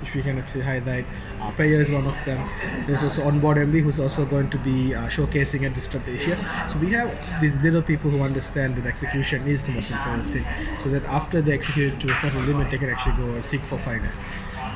which 0.00 0.14
we 0.14 0.22
can 0.22 0.38
actually 0.38 0.62
highlight. 0.62 1.06
Uh, 1.40 1.50
Paya 1.52 1.80
is 1.80 1.90
one 1.90 2.06
of 2.06 2.16
them. 2.24 2.48
There's 2.86 3.02
also 3.02 3.26
Onboard 3.26 3.56
MD 3.58 3.82
who's 3.82 3.98
also 3.98 4.24
going 4.24 4.50
to 4.50 4.58
be 4.58 4.94
uh, 4.94 5.08
showcasing 5.08 5.64
at 5.66 5.74
Disrupt 5.74 6.06
Asia. 6.08 6.36
So 6.68 6.78
we 6.78 6.90
have 6.92 7.40
these 7.40 7.56
little 7.58 7.82
people 7.82 8.10
who 8.10 8.22
understand 8.22 8.76
that 8.76 8.86
execution 8.86 9.46
is 9.46 9.62
the 9.62 9.72
most 9.72 9.90
important 9.90 10.30
thing. 10.30 10.46
So 10.82 10.90
that 10.90 11.04
after 11.04 11.40
they 11.40 11.54
execute 11.54 11.98
to 12.00 12.10
a 12.10 12.14
certain 12.16 12.46
limit, 12.46 12.70
they 12.70 12.78
can 12.78 12.90
actually 12.90 13.16
go 13.16 13.34
and 13.34 13.48
seek 13.48 13.64
for 13.64 13.78
finance. 13.78 14.20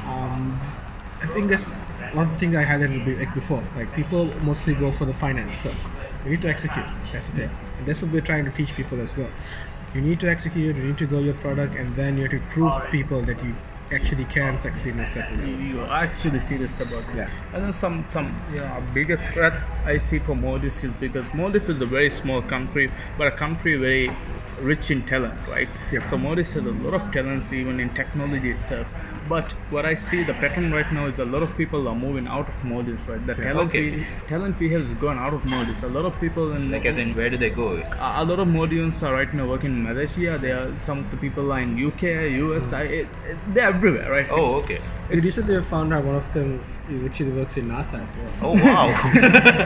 Um, 0.07 0.61
I 1.23 1.27
think 1.27 1.49
that's 1.51 1.67
one 2.15 2.29
things 2.37 2.55
I 2.55 2.65
highlighted 2.65 3.05
be- 3.05 3.17
like 3.17 3.35
before. 3.35 3.63
Like 3.77 3.93
people 3.95 4.27
mostly 4.43 4.75
go 4.75 4.91
for 4.91 5.05
the 5.05 5.13
finance 5.15 5.57
first. 5.59 5.89
You 6.25 6.33
need 6.33 6.43
to 6.43 6.49
execute. 6.49 6.87
That's 7.13 7.29
the 7.31 7.37
thing. 7.39 7.51
And 7.79 7.87
that's 7.87 8.03
what 8.03 8.11
we're 8.11 8.21
trying 8.21 8.45
to 8.45 8.51
teach 8.51 8.75
people 8.75 9.01
as 9.01 9.17
well. 9.17 9.29
You 9.95 10.01
need 10.01 10.21
to 10.21 10.31
execute. 10.31 10.77
You 10.77 10.85
need 10.85 10.99
to 10.99 11.07
grow 11.07 11.21
your 11.21 11.35
product, 11.35 11.75
and 11.75 11.95
then 11.97 12.17
you 12.17 12.23
have 12.23 12.33
to 12.33 12.41
prove 12.51 12.73
people 12.91 13.23
that 13.23 13.43
you 13.45 13.55
actually 13.93 14.25
can 14.27 14.59
succeed 14.61 14.95
in 14.95 15.01
a 15.01 15.07
certain 15.11 15.39
level. 15.39 15.67
you 15.67 15.81
are 15.81 16.05
actually 16.05 16.39
serious 16.41 16.81
about 16.81 17.03
it. 17.11 17.17
Yeah. 17.17 17.31
And 17.53 17.65
then 17.65 17.73
some 17.73 18.05
some 18.11 18.35
you 18.53 18.59
know, 18.59 18.77
a 18.79 18.95
bigger 18.95 19.17
threat 19.17 19.53
I 19.85 19.97
see 19.97 20.21
for 20.21 20.37
Maldives 20.37 20.85
is 20.85 20.93
because 20.93 21.25
Maldives 21.35 21.69
is 21.69 21.81
a 21.81 21.87
very 21.87 22.11
small 22.11 22.41
country, 22.43 22.91
but 23.19 23.27
a 23.27 23.33
country 23.33 23.77
very 23.77 24.11
rich 24.61 24.91
in 24.91 25.03
talent, 25.07 25.41
right? 25.49 25.69
Yep. 25.93 26.11
So 26.11 26.19
Maldives 26.19 26.53
has 26.53 26.65
a 26.67 26.71
lot 26.71 26.95
of 26.95 27.11
talents 27.13 27.53
even 27.53 27.81
in 27.81 27.91
technology 27.91 28.51
itself. 28.53 28.87
But 29.31 29.53
what 29.75 29.87
I 29.89 29.95
see 29.95 30.21
the 30.29 30.35
pattern 30.43 30.73
right 30.77 30.93
now 30.93 31.07
is 31.07 31.19
a 31.25 31.25
lot 31.25 31.43
of 31.47 31.51
people 31.57 31.87
are 31.91 31.95
moving 31.95 32.27
out 32.37 32.49
of 32.53 32.65
Maldives, 32.71 33.07
right? 33.11 33.25
The 33.31 33.35
talent 33.41 33.69
Okay. 33.71 33.83
we, 33.91 34.07
talent 34.31 34.59
we 34.63 34.71
have 34.73 34.83
is 34.89 34.95
gone 35.05 35.19
out 35.25 35.35
of 35.39 35.45
Maldives. 35.53 35.85
A 35.89 35.91
lot 35.97 36.05
of 36.11 36.19
people 36.25 36.53
in 36.57 36.65
Like 36.73 36.87
as 36.93 36.97
in 37.05 37.15
where 37.19 37.31
do 37.35 37.37
they 37.45 37.51
go? 37.59 37.67
a 37.77 38.11
a 38.23 38.25
lot 38.31 38.41
of 38.45 38.49
Maldivians 38.57 39.03
are 39.09 39.13
right 39.19 39.33
now 39.41 39.47
working 39.53 39.77
in 39.77 39.83
Malaysia. 39.91 40.37
There 40.47 40.57
are 40.63 40.67
some 40.89 40.99
of 41.05 41.11
the 41.15 41.21
people 41.27 41.53
are 41.57 41.61
in 41.67 41.77
UK, 41.91 42.03
US. 42.41 42.73
I, 42.81 42.83
it, 43.03 43.09
it, 43.35 43.39
they're 43.55 43.69
everywhere, 43.77 44.11
right? 44.17 44.29
Oh, 44.41 44.49
okay. 44.63 44.81
We 45.11 45.21
recently 45.29 45.63
found 45.75 45.95
out 45.99 46.05
one 46.13 46.17
of 46.23 46.33
them 46.39 46.51
actually 47.07 47.33
works 47.33 47.57
in 47.57 47.67
NASA 47.67 48.01
as 48.07 48.17
well. 48.17 48.33
Oh 48.43 48.55
wow. 48.55 48.89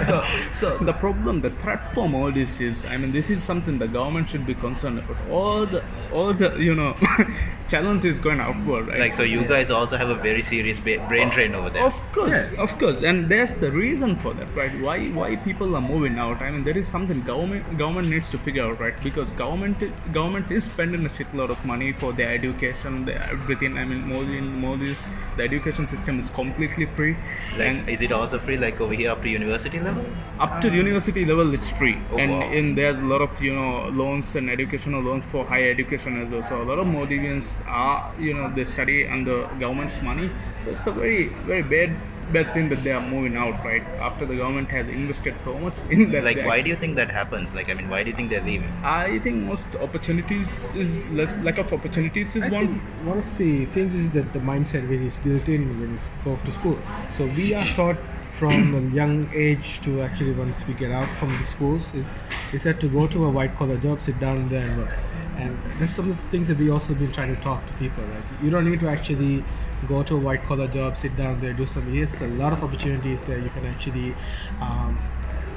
so, 0.52 0.78
so 0.78 0.84
the 0.84 0.92
problem, 0.92 1.40
the 1.40 1.50
threat 1.50 1.92
from 1.94 2.14
all 2.14 2.30
this 2.30 2.60
is, 2.60 2.84
I 2.84 2.96
mean, 2.96 3.12
this 3.12 3.30
is 3.30 3.42
something 3.42 3.78
the 3.78 3.88
government 3.88 4.28
should 4.30 4.46
be 4.46 4.54
concerned 4.54 4.98
about. 4.98 5.28
All 5.30 5.66
the, 5.66 5.82
all 6.12 6.32
the, 6.32 6.56
you 6.58 6.74
know, 6.74 6.96
challenge 7.68 8.04
is 8.04 8.18
going 8.18 8.40
outward, 8.40 8.88
right? 8.88 9.00
like 9.00 9.12
so, 9.12 9.22
you 9.22 9.44
guys 9.44 9.70
also 9.70 9.96
have 9.96 10.10
a 10.10 10.14
very 10.14 10.42
serious 10.42 10.78
ba- 10.78 11.04
brain 11.08 11.28
drain 11.30 11.54
over 11.54 11.70
there. 11.70 11.84
Of 11.84 12.12
course, 12.12 12.46
of 12.58 12.78
course, 12.78 13.02
and 13.02 13.28
there's 13.28 13.52
the 13.52 13.70
reason 13.70 14.16
for 14.16 14.34
that, 14.34 14.54
right? 14.54 14.74
Why 14.80 15.08
why 15.08 15.36
people 15.36 15.74
are 15.76 15.80
moving 15.80 16.18
out? 16.18 16.42
I 16.42 16.50
mean, 16.50 16.64
there 16.64 16.76
is 16.76 16.86
something 16.88 17.22
government 17.22 17.78
government 17.78 18.08
needs 18.08 18.30
to 18.30 18.38
figure 18.38 18.64
out, 18.64 18.80
right? 18.80 19.02
Because 19.02 19.32
government 19.32 19.84
government 20.12 20.50
is 20.50 20.64
spending 20.64 21.06
a 21.06 21.08
shitload 21.08 21.50
of 21.50 21.64
money 21.64 21.92
for 21.92 22.12
their 22.12 22.30
education, 22.34 23.04
their 23.04 23.22
everything. 23.36 23.78
I 23.78 23.84
mean, 23.84 24.06
more 24.06 24.22
in 24.22 24.54
more 24.66 24.76
this, 24.76 25.06
the 25.36 25.42
education 25.42 25.88
system 25.88 26.20
is 26.20 26.30
completely 26.30 26.86
free, 26.86 27.13
Like, 27.52 27.68
and 27.68 27.88
is 27.88 28.00
it 28.00 28.10
also 28.12 28.38
free 28.38 28.56
like 28.58 28.80
over 28.80 28.94
here 28.94 29.10
up 29.10 29.22
to 29.22 29.28
university 29.28 29.78
level? 29.80 30.04
up 30.40 30.60
to 30.62 30.68
university 30.70 31.24
level 31.24 31.54
it's 31.54 31.70
free 31.70 31.96
Oh, 32.12 32.16
and 32.18 32.32
wow. 32.32 32.42
and 32.42 32.76
there's 32.76 32.98
a 32.98 33.02
lot 33.12 33.22
of 33.22 33.40
you 33.40 33.54
know 33.54 33.88
loans 33.88 34.34
and 34.34 34.50
educational 34.50 35.00
loans 35.00 35.24
for 35.24 35.44
higher 35.44 35.70
education 35.70 36.20
as 36.22 36.28
well 36.30 36.42
so 36.48 36.60
a 36.62 36.66
lot 36.70 36.78
of 36.80 36.86
Maldivians 36.86 37.46
are 37.66 38.12
you 38.18 38.34
know 38.34 38.52
they 38.52 38.64
study 38.64 39.06
under 39.06 39.46
government's 39.60 40.02
money 40.02 40.28
so 40.64 40.70
it's 40.70 40.86
a 40.88 40.92
very 40.92 41.28
very 41.50 41.62
bad 41.62 41.94
bad 42.32 42.52
thing 42.52 42.68
that 42.68 42.82
they 42.84 42.92
are 42.92 43.00
moving 43.00 43.36
out 43.36 43.64
right 43.64 43.82
after 44.00 44.24
the 44.26 44.36
government 44.36 44.68
has 44.70 44.88
invested 44.88 45.38
so 45.38 45.58
much 45.58 45.74
in 45.90 46.10
that 46.12 46.24
Like, 46.24 46.38
why 46.38 46.60
do 46.62 46.68
you 46.68 46.76
think 46.76 46.96
that 46.96 47.10
happens? 47.10 47.54
Like, 47.54 47.68
I 47.70 47.74
mean, 47.74 47.88
why 47.88 48.02
do 48.02 48.10
you 48.10 48.16
think 48.16 48.30
they're 48.30 48.42
leaving? 48.42 48.70
I 48.82 49.18
think 49.18 49.44
most 49.44 49.66
opportunities 49.76 50.74
is 50.74 51.08
less, 51.10 51.30
lack 51.44 51.58
of 51.58 51.72
opportunities 51.72 52.34
is 52.36 52.42
I 52.42 52.48
one 52.48 52.74
one 53.04 53.18
of 53.18 53.38
the 53.38 53.66
things 53.66 53.94
is 53.94 54.10
that 54.10 54.32
the 54.32 54.38
mindset 54.38 54.88
really 54.88 55.06
is 55.06 55.16
built 55.16 55.48
in 55.48 55.68
when 55.80 55.94
it's 55.94 56.10
go 56.24 56.32
off 56.32 56.44
to 56.44 56.52
school. 56.52 56.78
So 57.16 57.26
we 57.26 57.54
are 57.54 57.66
taught 57.80 57.98
from 58.32 58.74
a 58.74 58.80
young 59.00 59.28
age 59.32 59.80
to 59.82 60.02
actually 60.02 60.32
once 60.32 60.66
we 60.66 60.74
get 60.74 60.90
out 60.90 61.08
from 61.18 61.28
the 61.38 61.44
schools 61.44 61.94
is, 61.94 62.04
is 62.52 62.62
that 62.64 62.80
to 62.80 62.88
go 62.88 63.06
to 63.06 63.24
a 63.24 63.30
white 63.30 63.54
collar 63.56 63.76
job, 63.76 64.00
sit 64.00 64.18
down 64.20 64.48
there 64.48 64.68
and 64.68 64.78
work. 64.78 64.90
And 65.36 65.58
that's 65.78 65.92
some 65.92 66.10
of 66.10 66.22
the 66.22 66.28
things 66.28 66.48
that 66.48 66.58
we 66.58 66.70
also 66.70 66.94
been 66.94 67.12
trying 67.12 67.34
to 67.34 67.40
talk 67.42 67.66
to 67.66 67.72
people. 67.74 68.04
Like 68.04 68.24
you 68.42 68.50
don't 68.50 68.68
need 68.70 68.80
to 68.80 68.88
actually 68.88 69.44
go 69.88 70.02
to 70.02 70.16
a 70.16 70.18
white 70.18 70.44
collar 70.44 70.68
job, 70.68 70.96
sit 70.96 71.16
down 71.16 71.40
there, 71.40 71.52
do 71.52 71.66
something. 71.66 71.94
Yes, 71.94 72.20
a 72.20 72.26
lot 72.28 72.52
of 72.52 72.62
opportunities 72.62 73.22
there 73.22 73.38
you 73.38 73.50
can 73.50 73.66
actually 73.66 74.14
um, 74.60 74.98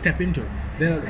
tap 0.04 0.20
into. 0.22 0.46
There, 0.80 1.02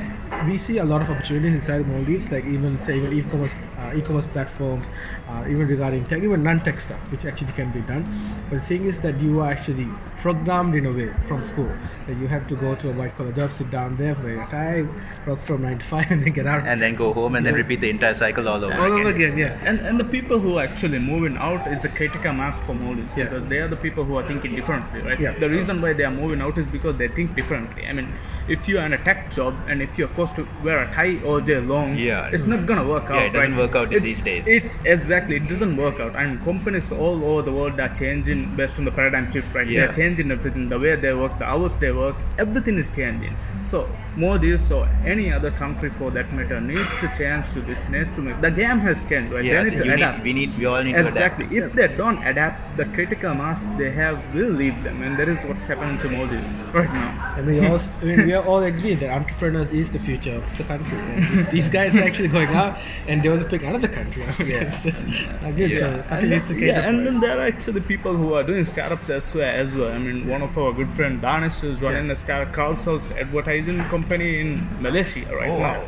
we 0.45 0.58
see 0.58 0.77
a 0.77 0.86
lot 0.86 1.01
of 1.01 1.10
opportunities 1.10 1.53
inside 1.53 1.88
Maldives, 1.88 2.32
like 2.32 2.45
even 2.45 2.77
say 2.84 2.97
even 2.97 3.12
e-commerce, 3.12 3.53
uh, 3.77 3.93
e-commerce 3.97 4.25
platforms, 4.27 4.86
uh, 5.27 5.43
even 5.49 5.67
regarding 5.67 6.06
tech, 6.06 6.23
even 6.23 6.41
non-tech 6.43 6.80
stuff, 6.80 6.99
which 7.12 7.25
actually 7.25 7.51
can 7.51 7.71
be 7.71 7.82
done. 7.82 8.06
But 8.49 8.60
the 8.60 8.65
thing 8.65 8.86
is 8.86 9.01
that 9.01 9.19
you 9.19 9.41
are 9.41 9.51
actually 9.51 9.88
programmed 10.21 10.75
in 10.75 10.86
a 10.86 10.91
way 10.91 11.13
from 11.27 11.43
school 11.43 11.69
that 12.08 12.15
you 12.17 12.27
have 12.27 12.47
to 12.47 12.56
go 12.56 12.75
to 12.75 12.89
a 12.89 12.93
white-collar 12.93 13.34
job, 13.34 13.51
sit 13.51 13.69
down 13.69 13.97
there 13.97 14.15
for 14.15 14.30
a 14.30 14.47
time, 14.49 15.03
work 15.25 15.39
from 15.39 15.63
nine 15.63 15.80
to 15.80 15.86
five, 15.86 16.10
and 16.12 16.23
then 16.23 16.32
get 16.32 16.47
out. 16.47 16.65
And 16.65 16.82
then 16.82 16.95
go 16.95 17.12
home 17.12 17.36
and 17.36 17.45
then 17.45 17.53
repeat 17.53 17.82
the 17.82 17.89
entire 17.89 18.13
cycle 18.13 18.47
all 18.47 18.63
over 18.63 18.73
all 18.73 18.93
over 18.93 19.10
again. 19.10 19.34
again, 19.34 19.38
yeah. 19.38 19.60
and, 19.69 19.80
and 19.82 19.99
the 19.99 20.06
people 20.06 20.39
who 20.39 20.58
are 20.58 20.63
actually 20.63 20.99
moving 20.99 21.36
out 21.38 21.67
is 21.67 21.82
the 21.82 21.89
critical 21.89 22.32
mass 22.32 22.58
for 22.65 22.73
Maldives 22.73 23.12
Yeah. 23.17 23.25
because 23.25 23.49
they 23.49 23.58
are 23.58 23.67
the 23.67 23.75
people 23.75 24.06
who 24.06 24.15
are 24.17 24.25
thinking 24.25 24.56
differently, 24.56 25.01
right? 25.01 25.19
Yeah. 25.19 25.32
The 25.32 25.49
reason 25.49 25.82
why 25.82 25.91
they 25.91 26.06
are 26.06 26.12
moving 26.12 26.41
out 26.41 26.58
is 26.58 26.67
because 26.67 26.97
they 26.97 27.10
think 27.10 27.36
differently. 27.36 27.86
I 27.86 27.91
mean, 27.93 28.13
if 28.47 28.67
you 28.69 28.80
are 28.80 28.86
in 28.86 28.93
a 28.93 28.97
tech 29.03 29.30
job 29.32 29.56
and 29.67 29.81
if 29.81 29.97
you're 29.97 30.07
forced 30.07 30.35
to 30.35 30.47
wear 30.63 30.79
a 30.79 30.87
tie 30.93 31.17
all 31.25 31.39
day 31.39 31.59
long, 31.59 31.95
Yeah. 31.97 32.29
it's 32.31 32.45
not 32.45 32.65
gonna 32.65 32.83
work 32.87 33.09
out. 33.09 33.15
Yeah, 33.15 33.23
it 33.29 33.33
doesn't 33.33 33.51
right? 33.55 33.59
work 33.63 33.75
out 33.75 33.93
It- 33.93 34.03
these 34.03 34.21
days. 34.21 34.47
It's 34.47 34.79
exactly 34.85 35.35
it 35.37 35.47
doesn't 35.47 35.75
work 35.77 35.99
out, 35.99 36.15
and 36.15 36.43
companies 36.45 36.91
all 36.91 37.23
over 37.31 37.41
the 37.41 37.51
world 37.51 37.79
are 37.79 37.89
changing 38.01 38.55
based 38.55 38.77
on 38.79 38.85
the 38.85 38.91
paradigm 38.91 39.31
shift, 39.31 39.53
right? 39.55 39.67
Yeah. 39.67 39.85
They're 39.85 39.93
changing 39.93 40.31
everything, 40.31 40.69
the 40.69 40.79
way 40.79 40.95
they 40.95 41.13
work, 41.13 41.37
the 41.39 41.45
hours 41.45 41.75
they 41.77 41.91
work, 41.91 42.15
everything 42.37 42.77
is 42.77 42.89
changing. 42.89 43.35
So 43.65 43.87
Maldives 44.17 44.71
or 44.71 44.89
any 45.06 45.32
other 45.32 45.51
country 45.51 45.89
for 45.89 46.10
that 46.12 46.34
matter 46.34 46.60
needs 46.60 46.89
to 47.01 47.08
change 47.15 47.51
to 47.53 47.62
this. 47.62 47.77
Needs 47.88 48.15
to 48.15 48.21
make 48.21 48.41
the 48.41 48.49
game 48.49 48.80
has 48.80 49.03
changed, 49.08 49.32
right? 49.32 49.45
Yeah, 49.45 49.63
they 49.63 49.69
need 49.69 49.77
to 49.77 49.93
adapt. 49.93 50.17
need, 50.17 50.23
we 50.23 50.34
need, 50.34 50.58
we 50.58 50.65
all 50.65 50.84
need 50.84 50.93
to 50.93 50.99
adapt. 51.01 51.15
Exactly. 51.15 51.58
If 51.58 51.73
they 51.73 51.88
don't 51.88 52.25
adapt, 52.25 52.77
the 52.77 52.86
critical 52.86 53.36
mass 53.36 53.67
they 53.77 53.91
have 53.91 54.34
will 54.34 54.49
leave 54.49 54.82
them, 54.84 55.03
and 55.03 55.19
that 55.19 55.30
is 55.30 55.43
what's 55.45 55.67
happening 55.67 55.99
to 55.99 56.10
Maldives 56.10 56.49
right 56.73 56.91
now. 56.91 57.36
And 57.38 57.45
we 57.45 57.65
all, 57.67 57.80
I 58.01 58.06
mean, 58.06 58.25
we 58.25 58.34
are 58.34 58.43
all 58.43 58.63
agree 58.63 58.95
that 58.95 59.10
entrepreneurs 59.12 59.71
is 59.71 59.91
the 59.91 59.99
future 59.99 60.36
of 60.36 60.58
the 60.58 60.63
country. 60.63 60.97
And 60.97 61.39
if 61.41 61.51
these 61.51 61.69
guys 61.69 61.95
are 61.95 62.03
actually 62.03 62.30
going 62.30 62.49
out 62.49 62.80
and 63.08 63.21
developing 63.21 63.63
another 63.65 63.88
country. 63.88 64.23
I 64.23 64.43
mean, 64.43 64.51
it's 64.51 64.82
just, 64.82 65.06
again, 65.43 65.80
so 65.80 65.91
the 65.97 66.03
country 66.03 66.17
And, 66.17 66.30
needs 66.32 66.47
to 66.47 66.60
yeah, 66.60 66.89
and 66.89 67.06
then 67.06 67.19
there 67.19 67.38
are 67.39 67.47
actually 67.47 67.82
people 67.82 68.15
who 68.15 68.34
are 68.34 68.43
doing 68.43 68.65
startups 68.65 69.12
as 69.12 69.36
well. 69.36 69.47
As 69.47 69.71
well. 69.73 69.91
I 69.91 69.99
mean, 69.99 70.27
one 70.27 70.41
of 70.41 70.58
our 70.58 70.73
good 70.73 70.89
friend 70.89 71.21
Danish 71.21 71.62
is 71.63 71.80
running 71.80 72.10
a 72.10 72.15
start 72.15 72.51
crowdsource 72.51 73.15
advertising 73.15 73.77
company 73.86 74.06
in 74.15 74.81
Malaysia 74.81 75.21
right 75.35 75.49
Oh, 75.49 75.57
now. 75.57 75.79
wow. 75.79 75.87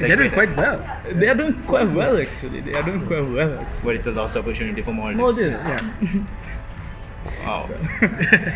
They're 0.00 0.16
doing 0.16 0.30
quite 0.30 0.56
well. 0.56 0.78
They 1.12 1.28
are 1.28 1.34
doing 1.34 1.54
quite 1.66 1.90
well 1.90 2.16
actually. 2.16 2.60
They 2.60 2.74
are 2.74 2.82
doing 2.82 3.06
quite 3.06 3.28
well. 3.28 3.66
But 3.84 3.96
it's 3.96 4.06
a 4.06 4.12
lost 4.12 4.36
opportunity 4.36 4.82
for 4.82 4.92
Maldives. 4.92 5.18
Maldives. 5.18 5.58
Yeah. 5.64 6.24
Wow. 7.44 7.68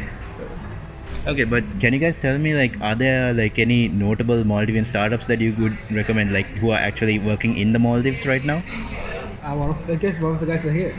Okay, 1.24 1.44
but 1.44 1.62
can 1.78 1.92
you 1.92 2.00
guys 2.00 2.16
tell 2.16 2.37
me 2.37 2.52
like 2.52 2.80
are 2.80 2.96
there 2.96 3.32
like 3.32 3.56
any 3.56 3.87
notable 3.87 4.42
Maldivian 4.42 4.85
startups 4.85 5.26
that 5.26 5.40
you 5.40 5.54
would 5.54 5.76
recommend 5.88 6.32
like 6.32 6.46
who 6.58 6.70
are 6.70 6.78
actually 6.78 7.18
working 7.20 7.56
in 7.56 7.72
the 7.72 7.78
Maldives 7.78 8.26
right 8.26 8.44
now? 8.44 8.61
Uh, 9.42 9.57
one 9.57 9.70
of, 9.70 9.90
I 9.90 9.96
guess 9.96 10.20
one 10.20 10.35
of 10.35 10.40
the 10.40 10.46
guys 10.46 10.64
are 10.64 10.72
here. 10.72 10.94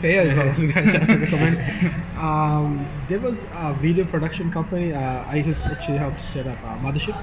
Paya 0.00 0.26
is 0.26 0.36
one 0.36 0.48
of 0.48 0.56
the 0.56 0.72
guys. 0.72 2.00
Um, 2.14 2.88
there 3.08 3.18
was 3.18 3.44
a 3.54 3.74
video 3.74 4.04
production 4.04 4.50
company. 4.50 4.94
Uh, 4.94 5.24
I 5.26 5.42
just 5.42 5.66
actually 5.66 5.98
helped 5.98 6.22
set 6.22 6.46
up 6.46 6.56
uh, 6.62 6.78
Mothership. 6.78 7.16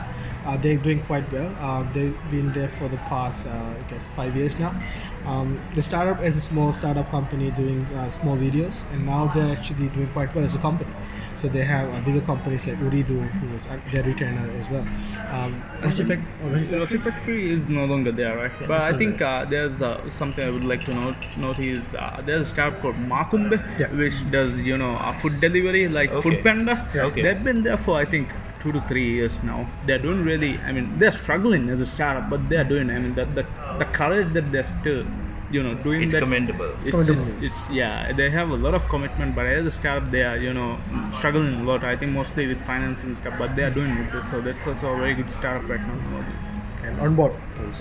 Uh, 0.45 0.57
they're 0.57 0.77
doing 0.77 1.01
quite 1.03 1.31
well. 1.31 1.55
Uh, 1.59 1.81
they've 1.93 2.15
been 2.29 2.51
there 2.51 2.67
for 2.67 2.87
the 2.89 2.97
past, 2.97 3.47
uh, 3.47 3.49
I 3.49 3.89
guess, 3.89 4.03
five 4.15 4.35
years 4.35 4.59
now. 4.59 4.75
Um, 5.25 5.59
the 5.73 5.81
startup 5.81 6.21
is 6.21 6.35
a 6.35 6.41
small 6.41 6.73
startup 6.73 7.09
company 7.09 7.51
doing 7.51 7.83
uh, 7.95 8.11
small 8.11 8.35
videos, 8.35 8.83
and 8.91 9.05
now 9.05 9.27
they're 9.27 9.55
actually 9.55 9.87
doing 9.87 10.07
quite 10.07 10.35
well 10.35 10.43
as 10.43 10.53
a 10.53 10.59
company. 10.59 10.91
So 11.41 11.47
they 11.47 11.63
have 11.65 11.91
uh, 11.91 11.99
bigger 12.05 12.21
companies 12.21 12.67
like 12.67 12.77
Ooredoo, 12.77 13.21
who 13.39 13.55
is 13.55 13.65
their 13.91 14.03
retainer 14.03 14.47
as 14.59 14.69
well. 14.69 14.85
Um, 15.31 15.63
Rashi 15.81 16.07
Fac- 16.07 16.19
oh, 16.43 16.51
Factory- 16.53 16.79
Roti 16.79 16.97
Factory 16.99 17.51
is 17.53 17.67
no 17.67 17.85
longer 17.85 18.11
there, 18.11 18.37
right? 18.37 18.51
but 18.67 18.81
I 18.81 18.91
not 18.91 18.99
think 18.99 19.21
uh, 19.21 19.45
there's 19.45 19.81
uh, 19.81 20.11
something 20.11 20.45
I 20.45 20.51
would 20.51 20.63
like 20.63 20.85
to 20.85 20.93
note. 20.93 21.15
Note 21.37 21.57
is 21.59 21.95
uh, 21.95 22.21
there's 22.25 22.41
a 22.47 22.49
startup 22.53 22.79
called 22.81 22.95
Makumbe, 23.13 23.57
Yeah. 23.79 23.87
which 24.03 24.19
does 24.29 24.61
you 24.61 24.77
know 24.77 24.95
uh, 24.97 25.13
food 25.13 25.41
delivery 25.41 25.87
like 25.87 26.11
Okay. 26.11 26.21
Food 26.29 26.43
Panda. 26.43 26.87
Yeah, 26.93 27.05
okay. 27.05 27.23
They've 27.23 27.43
been 27.43 27.63
there 27.63 27.77
for 27.77 27.97
I 27.97 28.05
think 28.05 28.29
two 28.59 28.71
to 28.73 28.81
three 28.81 29.09
years 29.11 29.41
now. 29.43 29.67
They're 29.87 29.97
doing 29.97 30.23
really. 30.23 30.59
I 30.59 30.71
mean, 30.71 30.99
they're 30.99 31.11
struggling 31.23 31.69
as 31.69 31.81
a 31.81 31.87
startup, 31.87 32.29
but 32.29 32.47
they're 32.49 32.63
doing. 32.75 32.91
I 32.91 32.99
mean, 32.99 33.15
the 33.15 33.25
the, 33.25 33.45
the 33.79 33.85
courage 33.85 34.31
that 34.33 34.51
they're 34.51 34.69
still, 34.75 35.05
you 35.51 35.61
know, 35.63 35.73
doing 35.75 36.03
It's 36.03 36.13
that. 36.13 36.19
commendable. 36.21 36.71
It's 36.85 36.91
Commendable. 36.91 37.23
just, 37.41 37.43
it's 37.43 37.69
yeah, 37.69 38.11
they 38.13 38.29
have 38.29 38.49
a 38.49 38.55
lot 38.55 38.73
of 38.73 38.87
commitment, 38.89 39.35
but 39.35 39.45
as 39.47 39.65
a 39.65 39.71
startup, 39.71 40.09
they 40.11 40.23
are 40.23 40.37
you 40.37 40.53
know 40.53 40.77
struggling 41.11 41.55
a 41.55 41.63
lot. 41.63 41.83
I 41.83 41.95
think 41.97 42.11
mostly 42.13 42.47
with 42.47 42.61
finance 42.65 43.03
and 43.03 43.17
stuff, 43.17 43.35
but 43.37 43.55
they 43.55 43.63
are 43.63 43.71
doing 43.71 43.91
it. 43.97 44.09
So 44.31 44.41
that's 44.41 44.65
also 44.67 44.93
a 44.93 44.97
very 44.97 45.13
good 45.13 45.31
startup 45.31 45.67
right 45.69 45.79
now. 45.79 46.25
And 46.83 46.99
on 46.99 47.15
board. 47.15 47.33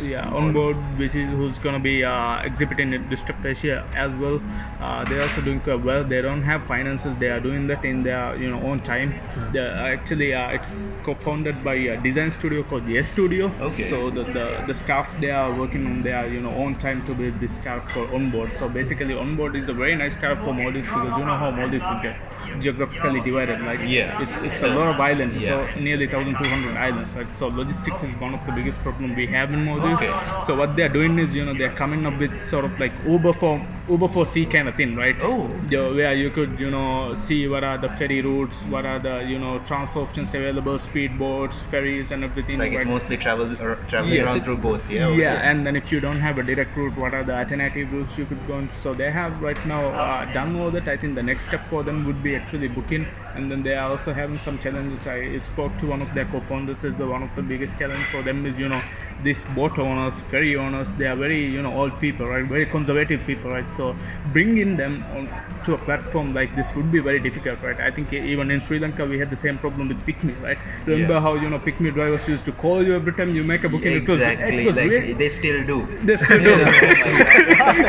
Yeah, 0.02 0.28
on 0.28 0.52
board, 0.52 0.76
which 0.98 1.14
is 1.14 1.28
who's 1.30 1.58
gonna 1.58 1.78
be 1.78 2.04
uh, 2.04 2.40
exhibiting 2.42 2.92
at 2.94 3.08
Disrupt 3.08 3.44
Asia 3.44 3.86
as 3.94 4.12
well. 4.12 4.40
Uh, 4.80 5.04
they're 5.04 5.22
also 5.22 5.40
doing 5.40 5.60
quite 5.60 5.80
well. 5.82 6.04
They 6.04 6.20
don't 6.20 6.42
have 6.42 6.64
finances. 6.64 7.16
They 7.16 7.30
are 7.30 7.40
doing 7.40 7.66
that 7.68 7.84
in 7.84 8.02
their 8.02 8.36
you 8.36 8.50
know 8.50 8.60
own 8.60 8.80
time. 8.80 9.14
They're 9.52 9.72
actually, 9.72 10.34
uh, 10.34 10.50
it's 10.50 10.76
co-founded 11.02 11.64
by 11.64 11.74
a 11.74 11.96
design 12.00 12.30
studio 12.32 12.62
called 12.62 12.86
Yes 12.86 13.10
Studio. 13.10 13.50
Okay. 13.60 13.88
So 13.88 14.10
the, 14.10 14.24
the 14.24 14.64
the 14.66 14.74
staff 14.74 15.18
they 15.20 15.30
are 15.30 15.52
working 15.54 15.86
on 15.86 16.02
their 16.02 16.28
you 16.28 16.40
know 16.40 16.50
own 16.50 16.74
time 16.76 17.04
to 17.06 17.14
build 17.14 17.40
this 17.40 17.54
startup 17.54 17.88
called 17.88 18.10
Onboard. 18.12 18.52
So 18.54 18.68
basically, 18.68 19.14
Onboard 19.14 19.56
is 19.56 19.68
a 19.68 19.72
very 19.72 19.96
nice 19.96 20.16
car 20.16 20.36
for 20.36 20.52
Maldives 20.52 20.86
because 20.88 21.18
you 21.18 21.24
know 21.24 21.36
how 21.44 21.50
Maldives 21.50 21.84
will 21.84 22.02
get 22.02 22.16
geographically 22.60 23.20
divided. 23.20 23.60
Like 23.62 23.80
Yeah. 23.84 24.20
it's 24.22 24.40
it's 24.42 24.62
a 24.62 24.68
lot 24.68 24.94
of 24.94 25.00
islands. 25.00 25.36
Yeah. 25.36 25.48
So 25.74 25.80
nearly 25.80 26.06
1,200 26.06 26.76
islands. 26.76 27.10
Right? 27.14 27.26
So 27.38 27.48
logistics 27.48 28.02
is 28.02 28.14
one 28.20 28.34
of 28.34 28.44
the 28.46 28.52
biggest 28.52 28.80
problem 28.82 29.14
we 29.14 29.26
have 29.28 29.52
in 29.52 29.64
Maldives. 29.64 30.00
Okay. 30.02 30.12
So 30.46 30.56
what 30.56 30.76
they 30.76 30.82
are 30.82 30.88
doing 31.00 31.18
is, 31.18 31.34
you 31.34 31.44
know, 31.44 31.54
they 31.54 31.64
are 31.64 31.76
coming 31.82 32.06
up 32.06 32.18
with 32.18 32.42
sort 32.42 32.64
of 32.64 32.78
like 32.80 32.92
Uber 33.06 33.32
for 33.34 33.60
Uber 33.88 34.08
for 34.08 34.24
sea 34.24 34.46
kind 34.46 34.68
of 34.68 34.74
thing, 34.76 34.94
right? 34.96 35.16
Oh. 35.22 35.48
Yeah, 35.68 35.88
where 35.90 36.14
you 36.14 36.30
could, 36.30 36.58
you 36.60 36.70
know, 36.70 37.14
see 37.14 37.48
what 37.48 37.64
are 37.64 37.76
the 37.78 37.88
ferry 37.90 38.20
routes, 38.22 38.62
what 38.74 38.86
are 38.86 38.98
the, 39.00 39.20
you 39.32 39.38
know, 39.38 39.58
transfer 39.60 40.00
options 40.00 40.32
available, 40.34 40.74
speedboats, 40.78 41.62
ferries, 41.64 42.12
and 42.12 42.22
everything. 42.24 42.58
Like 42.58 42.72
it's 42.72 42.86
mostly 42.86 43.16
travel 43.16 43.50
or 43.60 43.76
traveling 43.88 44.14
Yes, 44.14 44.26
around 44.28 44.42
through 44.42 44.58
boats, 44.58 44.90
yeah. 44.90 45.08
Yeah, 45.08 45.34
and 45.50 45.66
then 45.66 45.74
if 45.76 45.90
you 45.90 45.98
don't 46.00 46.20
have 46.20 46.38
a 46.38 46.42
direct 46.42 46.76
route, 46.76 46.96
what 46.96 47.14
are 47.14 47.24
the 47.24 47.34
alternative 47.36 47.92
routes 47.92 48.16
you 48.18 48.26
could 48.26 48.46
go 48.46 48.54
on? 48.54 48.70
So 48.70 48.94
they 48.94 49.10
have 49.10 49.40
right 49.42 49.58
now 49.66 49.86
uh, 49.88 50.24
done 50.32 50.54
all 50.56 50.70
that. 50.70 50.86
I 50.86 50.96
think 50.96 51.14
the 51.16 51.22
next 51.22 51.48
step 51.48 51.64
for 51.66 51.82
them 51.82 52.04
would 52.06 52.22
be 52.22 52.34
actually 52.40 52.68
booking, 52.78 53.06
and 53.34 53.50
then 53.50 53.62
they 53.68 53.74
are 53.82 53.90
also 53.90 54.12
having 54.22 54.36
some 54.46 54.58
challenges. 54.66 55.06
I 55.06 55.36
spoke 55.50 55.76
to 55.80 55.86
one 55.94 56.02
of 56.08 56.12
their 56.14 56.24
co-founders. 56.34 56.82
Is 56.90 56.96
the 57.04 57.06
one 57.06 57.22
of 57.28 57.34
the 57.40 57.42
biggest 57.54 57.78
challenge 57.78 58.04
for 58.14 58.22
them 58.30 58.44
is 58.52 58.58
you 58.64 58.68
know 58.74 58.82
these 59.28 59.42
boat 59.60 59.78
owners, 59.78 60.20
ferry 60.34 60.56
owners. 60.56 60.90
They 61.00 61.06
are 61.12 61.16
very 61.26 61.40
you 61.56 61.62
know 61.68 61.72
old 61.84 61.98
people, 62.04 62.26
right? 62.34 62.44
Very 62.56 62.66
conservative 62.76 63.24
people, 63.30 63.50
right? 63.56 63.70
So 63.76 63.94
bringing 64.38 64.76
them 64.82 65.04
on 65.16 65.28
to 65.64 65.74
a 65.74 65.78
platform 65.86 66.32
like 66.40 66.54
this 66.56 66.74
would 66.74 66.90
be 66.96 67.00
very 67.08 67.20
difficult, 67.28 67.62
right? 67.68 67.78
I 67.88 67.90
think 67.90 68.12
even 68.12 68.50
in 68.50 68.60
Sri 68.68 68.78
Lanka 68.84 69.04
we 69.14 69.18
had 69.24 69.30
the 69.36 69.40
same 69.44 69.58
problem 69.64 69.88
with 69.88 70.00
PickMe, 70.06 70.34
right? 70.48 70.58
Remember 70.86 71.14
Yeah. 71.14 71.20
how 71.28 71.34
you 71.46 71.50
know 71.54 71.58
PickMe 71.68 71.92
drivers 71.98 72.26
used 72.34 72.46
to 72.50 72.52
call 72.64 72.82
you 72.90 72.94
every 73.00 73.12
time 73.20 73.34
you 73.40 73.44
make 73.54 73.64
a 73.64 73.68
booking. 73.76 73.96
It 74.02 74.08
was- 74.08 74.20
Exactly. 74.20 74.62
it 74.62 74.66
was 74.66 74.76
like 74.76 75.18
they 75.24 75.28
still 75.40 75.60
do. 75.72 75.78
they 76.10 76.16
still 76.16 76.40
do. 76.48 76.54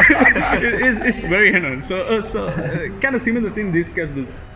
it, 0.67 0.81
it's, 0.87 1.05
it's 1.09 1.19
very 1.27 1.53
annoying. 1.55 1.81
So, 1.81 2.01
uh, 2.01 2.21
so 2.21 2.47
uh, 2.47 2.87
kind 2.99 3.15
of 3.15 3.21
similar 3.21 3.49
thing 3.49 3.71
these 3.71 3.91
guys 3.91 4.09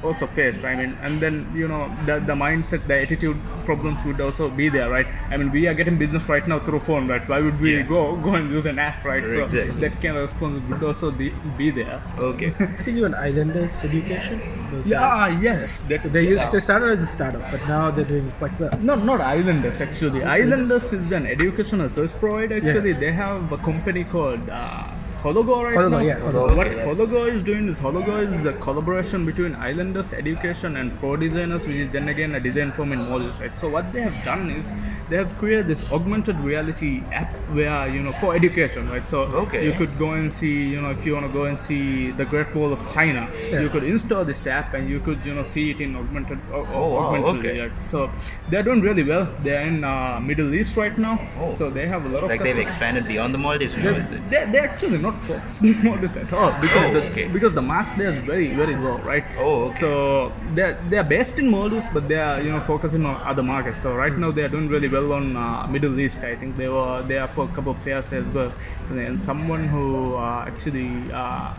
also 0.04 0.28
face. 0.28 0.63
I 0.63 0.76
mean, 0.76 0.98
and 1.02 1.19
then 1.19 1.50
you 1.56 1.67
know 1.67 1.89
the 2.06 2.19
the 2.19 2.34
mindset, 2.34 2.86
the 2.88 2.98
attitude 3.02 3.38
problems 3.65 4.04
would 4.06 4.19
also 4.21 4.50
be 4.50 4.69
there, 4.69 4.89
right? 4.89 5.08
I 5.32 5.38
mean, 5.38 5.52
we 5.52 5.67
are 5.67 5.74
getting 5.74 5.98
business 5.98 6.28
right 6.30 6.48
now 6.48 6.60
through 6.60 6.80
phone, 6.80 7.08
right? 7.08 7.28
Why 7.28 7.39
would 7.41 7.60
we 7.60 7.78
Yeah. 7.78 7.84
go 7.93 8.15
go 8.28 8.36
and 8.36 8.52
use 8.52 8.65
an 8.74 8.78
app, 8.80 9.04
right? 9.06 9.24
So 9.24 9.43
Exactly. 9.45 9.80
that 9.86 9.95
kind 10.02 10.17
of 10.17 10.24
response 10.28 10.62
would 10.69 10.84
also 10.84 11.10
de- 11.12 11.34
be 11.58 11.69
there. 11.80 12.02
So, 12.15 12.21
Okay. 12.34 12.54
I 12.60 12.84
think 12.84 12.98
even 12.98 13.15
Islanders 13.15 13.80
Education. 13.84 14.41
those 14.71 14.84
guys. 14.93 15.41
yes. 15.48 15.78
That's, 15.88 16.04
So 16.04 16.10
they 16.10 16.26
used 16.28 16.52
they 16.52 16.60
started 16.60 16.91
as 17.00 17.04
a 17.04 17.12
startup, 17.17 17.43
but 17.52 17.67
now 17.67 17.89
they're 17.91 18.06
doing 18.13 18.32
quite 18.38 18.60
well. 18.60 18.71
No, 18.91 18.95
not 18.95 19.21
Islanders 19.21 19.82
actually. 19.82 20.24
Islanders 20.24 20.91
is 20.93 21.12
an 21.12 21.26
educational 21.26 21.89
service 21.89 22.13
provider. 22.13 22.56
Actually, 22.62 22.93
they 22.93 23.12
have 23.24 23.52
a 23.52 23.58
company 23.69 24.04
called 24.04 24.50
uh, 24.50 24.84
Hologo 25.25 25.55
right 25.63 25.75
Hologo, 25.77 25.91
now. 25.91 25.99
yeah, 25.99 26.19
Hologo. 26.19 26.55
What 26.57 26.67
Okay, 26.67 26.75
yes. 26.77 26.88
Hologo 26.99 27.27
is 27.35 27.43
doing 27.43 27.67
is 27.69 27.79
Hologo 27.79 28.15
is 28.39 28.45
a 28.45 28.53
collaboration 28.65 29.25
between 29.25 29.55
Islanders 29.55 30.13
Education 30.13 30.75
and 30.77 30.97
Pro 30.99 31.15
Designers, 31.15 31.65
which 31.65 31.77
is 31.85 31.89
then 31.91 32.07
again 32.09 32.35
a 32.35 32.39
design 32.39 32.71
firm 32.71 32.91
in 32.91 32.99
Maldives, 33.09 33.39
right? 33.39 33.53
So 33.61 33.67
what 33.67 33.91
they 33.93 34.01
have 34.01 34.17
done 34.23 34.51
is 34.51 34.71
they 35.09 35.17
have 35.17 35.35
created 35.39 35.67
this 35.67 35.81
augmented 35.91 36.38
reality 36.49 36.91
app 37.21 37.33
where 37.59 37.88
you 37.95 38.01
know 38.03 38.11
for 38.23 38.35
education, 38.35 38.88
right? 38.89 39.05
So 39.13 39.21
Okay. 39.45 39.63
you 39.65 39.73
could 39.73 39.97
go 39.97 40.11
and 40.19 40.31
see, 40.31 40.53
you 40.75 40.79
know, 40.81 40.91
if 40.91 41.03
you 41.07 41.13
want 41.15 41.25
to 41.25 41.33
go 41.39 41.45
and 41.45 41.57
see 41.57 42.11
the 42.11 42.25
Great 42.25 42.53
Wall 42.55 42.71
of 42.77 42.85
China, 42.93 43.27
Yeah. 43.51 43.61
you 43.61 43.69
could 43.69 43.83
install 43.95 44.23
this 44.31 44.45
app 44.59 44.73
and 44.75 44.89
you 44.93 44.99
could 45.09 45.25
you 45.31 45.33
know 45.39 45.43
see 45.55 45.65
it 45.71 45.81
in 45.88 45.95
augmented. 46.03 46.39
au- 46.53 46.67
Oh, 46.73 46.88
wow, 46.93 47.03
augmented 47.07 47.39
okay. 47.39 47.53
reality. 47.57 47.75
So 47.95 48.09
they're 48.51 48.63
doing 48.69 48.81
really 48.81 49.03
well. 49.11 49.27
They're 49.43 49.65
in 49.73 49.83
uh, 49.83 50.19
Middle 50.29 50.53
East 50.53 50.77
right 50.83 50.97
now, 51.07 51.15
Oh. 51.41 51.51
so 51.63 51.69
they 51.81 51.88
have 51.95 52.05
a 52.05 52.09
lot 52.15 52.23
of 52.23 52.29
Like 52.35 52.43
they've 52.43 52.63
expanded 52.67 53.05
beyond 53.13 53.33
the 53.33 53.41
Maldives 53.47 53.75
now. 53.77 53.93
They're, 54.29 54.45
they're 54.51 54.67
actually 54.71 54.97
not 55.07 55.14
on 55.15 56.01
this 56.01 56.15
at 56.17 56.32
all 56.34 56.51
because, 56.62 56.86
Oh, 56.86 56.91
the, 56.99 57.10
okay. 57.12 57.28
because 57.28 57.54
the 57.54 57.62
mass 57.62 57.91
there 57.97 58.12
is 58.12 58.17
very 58.23 58.54
very 58.56 58.75
low, 58.75 58.97
right? 58.99 59.23
Oh, 59.38 59.65
okay. 59.65 59.80
So 59.80 60.32
they're 60.54 60.78
they're 60.89 61.04
based 61.04 61.39
in 61.39 61.49
Maldives, 61.49 61.88
but 61.93 62.08
they 62.08 62.19
are 62.19 62.41
you 62.41 62.51
know 62.51 62.60
focusing 62.60 63.06
on 63.06 63.15
other 63.25 63.43
markets. 63.43 63.82
So 63.82 63.95
right 63.95 64.15
now 64.15 64.32
they 64.32 64.43
are 64.43 64.49
doing 64.49 64.67
really 64.69 64.88
well 64.88 65.13
on 65.13 65.36
uh, 65.36 65.67
Middle 65.67 65.99
East. 65.99 66.23
I 66.23 66.36
think 66.36 66.56
they 66.56 66.67
were 66.69 67.01
there 67.04 67.28
for 67.28 67.45
a 67.45 67.47
couple 67.56 67.71
of 67.71 67.80
fairs 67.80 68.12
as 68.13 68.25
well. 68.34 68.51
And 68.89 69.19
someone 69.19 69.67
who 69.67 70.15
uh, 70.15 70.45
actually. 70.47 70.89
Uh, 71.12 71.54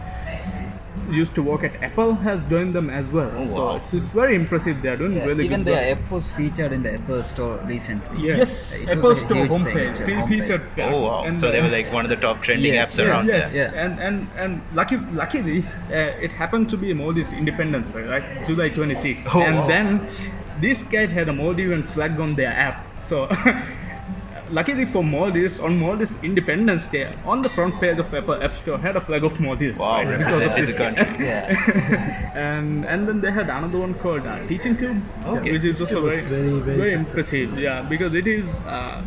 used 1.11 1.35
to 1.37 1.43
work 1.43 1.62
at 1.62 1.81
Apple 1.83 2.15
has 2.15 2.45
joined 2.47 2.75
them 2.75 2.91
as 2.91 3.09
well. 3.09 3.31
Oh, 3.37 3.47
So 3.55 3.77
it's, 3.77 3.95
it's 3.95 4.07
very 4.09 4.35
impressive. 4.35 4.83
They 4.83 4.89
are 4.89 4.97
doing 4.97 5.15
Yeah, 5.17 5.25
really 5.27 5.45
even 5.45 5.62
good. 5.62 5.71
work. 5.73 5.81
their 5.81 5.93
app 5.97 6.11
was 6.11 6.29
featured 6.33 6.73
in 6.73 6.83
the 6.83 6.95
Apple 6.95 7.23
Store 7.23 7.59
recently. 7.65 8.27
Yes, 8.27 8.75
It 8.75 8.89
was 8.89 8.89
Apple 8.99 9.15
Store 9.17 9.37
huge 9.37 9.51
thing, 9.51 9.65
homepage, 9.65 10.01
yeah, 10.01 10.07
fe- 10.07 10.12
homepage. 10.15 10.29
featured. 10.29 10.62
Oh 10.79 11.01
wow! 11.03 11.23
And, 11.25 11.39
so 11.39 11.53
they 11.53 11.61
were 11.62 11.69
like 11.69 11.93
one 11.93 12.05
of 12.05 12.11
the 12.11 12.17
top 12.17 12.43
trending 12.43 12.75
Yes, 12.75 12.95
apps 12.95 12.99
yes, 12.99 13.07
around 13.09 13.27
yes, 13.27 13.53
there. 13.53 13.73
Yeah. 13.73 13.85
and 13.85 14.01
and 14.01 14.27
and 14.37 14.61
lucky, 14.75 14.97
luckily, 14.97 15.59
uh, 15.91 16.25
it 16.27 16.33
happened 16.33 16.71
to 16.71 16.77
be 16.77 16.93
Maldives 16.93 17.33
Independence 17.33 17.93
Day, 17.93 18.03
right? 18.03 18.25
July 18.47 18.71
26th, 18.71 19.29
Oh, 19.33 19.41
and 19.43 19.57
wow. 19.61 19.67
then 19.69 20.07
this 20.61 20.83
guy 20.83 21.07
had 21.07 21.29
a 21.29 21.33
Maldivian 21.33 21.85
flag 21.85 22.19
on 22.19 22.35
their 22.35 22.51
app. 22.51 22.85
So. 23.07 23.29
Luckily 24.50 24.85
for 24.85 25.02
Maldives, 25.02 25.59
on 25.59 25.76
Maldives 25.78 26.16
Independence 26.22 26.87
Day, 26.87 27.12
on 27.24 27.42
the 27.42 27.48
front 27.48 27.80
page 27.80 27.98
of 27.98 28.14
Apple 28.14 28.40
App 28.42 28.54
Store 28.54 28.78
had 28.78 28.94
a 28.96 29.00
flag 29.00 29.24
of 29.24 29.40
Maldives. 29.40 29.78
Wow, 29.78 30.04
right, 30.04 30.18
because 30.18 30.42
of 30.42 30.54
this 30.54 30.70
the 30.70 30.76
country. 30.85 31.24
Yeah. 31.26 32.30
and 32.35 32.85
and 32.87 33.09
then 33.09 33.20
they 33.20 33.32
had 33.32 33.50
another 33.50 33.78
one 33.78 33.94
called 33.94 34.24
uh, 34.24 34.46
Teaching 34.46 34.76
Tube, 34.76 35.02
Okay. 35.26 35.50
which 35.52 35.64
is 35.64 35.80
also 35.80 36.02
was 36.02 36.14
very 36.20 36.61
very, 36.61 36.61
very 36.78 36.92
impressive. 36.92 37.59
Yeah, 37.59 37.82
because 37.82 38.14
it 38.14 38.26
is 38.28 38.46
uh, 38.66 39.02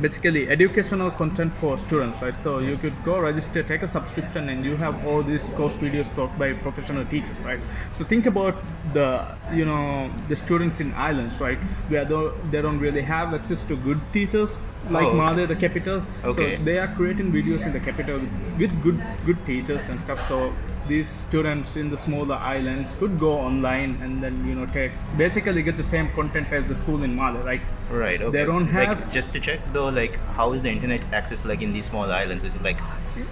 basically 0.00 0.48
educational 0.48 1.10
content 1.10 1.52
for 1.58 1.76
students, 1.76 2.22
right? 2.22 2.34
So 2.34 2.58
you 2.58 2.76
could 2.76 2.94
go 3.04 3.18
register, 3.20 3.62
take 3.62 3.82
a 3.82 3.88
subscription, 3.88 4.48
and 4.48 4.64
you 4.64 4.76
have 4.76 5.06
all 5.06 5.22
these 5.22 5.50
course 5.50 5.74
videos 5.74 6.14
taught 6.14 6.36
by 6.38 6.52
professional 6.54 7.04
teachers, 7.04 7.38
right? 7.38 7.60
So 7.92 8.04
think 8.04 8.26
about 8.26 8.56
the 8.92 9.26
you 9.52 9.64
know 9.64 10.10
the 10.28 10.36
students 10.36 10.80
in 10.80 10.92
islands, 10.94 11.40
right, 11.40 11.58
where 11.88 12.04
they 12.04 12.62
don't 12.62 12.78
really 12.78 13.02
have 13.02 13.34
access 13.34 13.62
to 13.62 13.76
good 13.76 14.00
teachers 14.12 14.66
like 14.90 15.06
Oh, 15.06 15.46
the 15.46 15.56
capital. 15.56 16.02
Okay. 16.24 16.56
So 16.56 16.64
they 16.64 16.78
are 16.78 16.88
creating 16.88 17.32
videos 17.32 17.66
in 17.66 17.72
the 17.72 17.80
capital 17.80 18.20
with 18.58 18.82
good 18.82 19.02
good 19.26 19.44
teachers 19.46 19.88
and 19.88 20.00
stuff. 20.00 20.26
So 20.28 20.52
these 20.88 21.08
students 21.08 21.76
in 21.76 21.90
the 21.90 21.96
smaller 21.96 22.34
islands 22.36 22.94
could 22.98 23.18
go 23.18 23.32
online 23.38 23.98
and 24.02 24.22
then 24.22 24.44
you 24.46 24.54
know 24.54 24.66
take 24.66 24.92
basically 25.16 25.62
get 25.62 25.76
the 25.76 25.84
same 25.94 26.08
content 26.10 26.52
as 26.52 26.66
the 26.66 26.74
school 26.74 27.02
in 27.02 27.16
Malé, 27.16 27.44
right? 27.44 27.60
Right. 27.90 28.20
Okay. 28.22 28.38
They 28.38 28.44
don't 28.46 28.72
Like, 28.72 28.88
have- 28.88 29.12
just 29.12 29.32
to 29.34 29.40
check 29.40 29.60
though, 29.72 29.88
like 29.88 30.18
how 30.36 30.52
is 30.54 30.62
the 30.62 30.70
internet 30.70 31.02
access 31.12 31.44
like 31.44 31.60
in 31.62 31.72
these 31.72 31.86
small 31.86 32.10
islands? 32.10 32.42
Is 32.44 32.56
it 32.56 32.62
like 32.62 32.78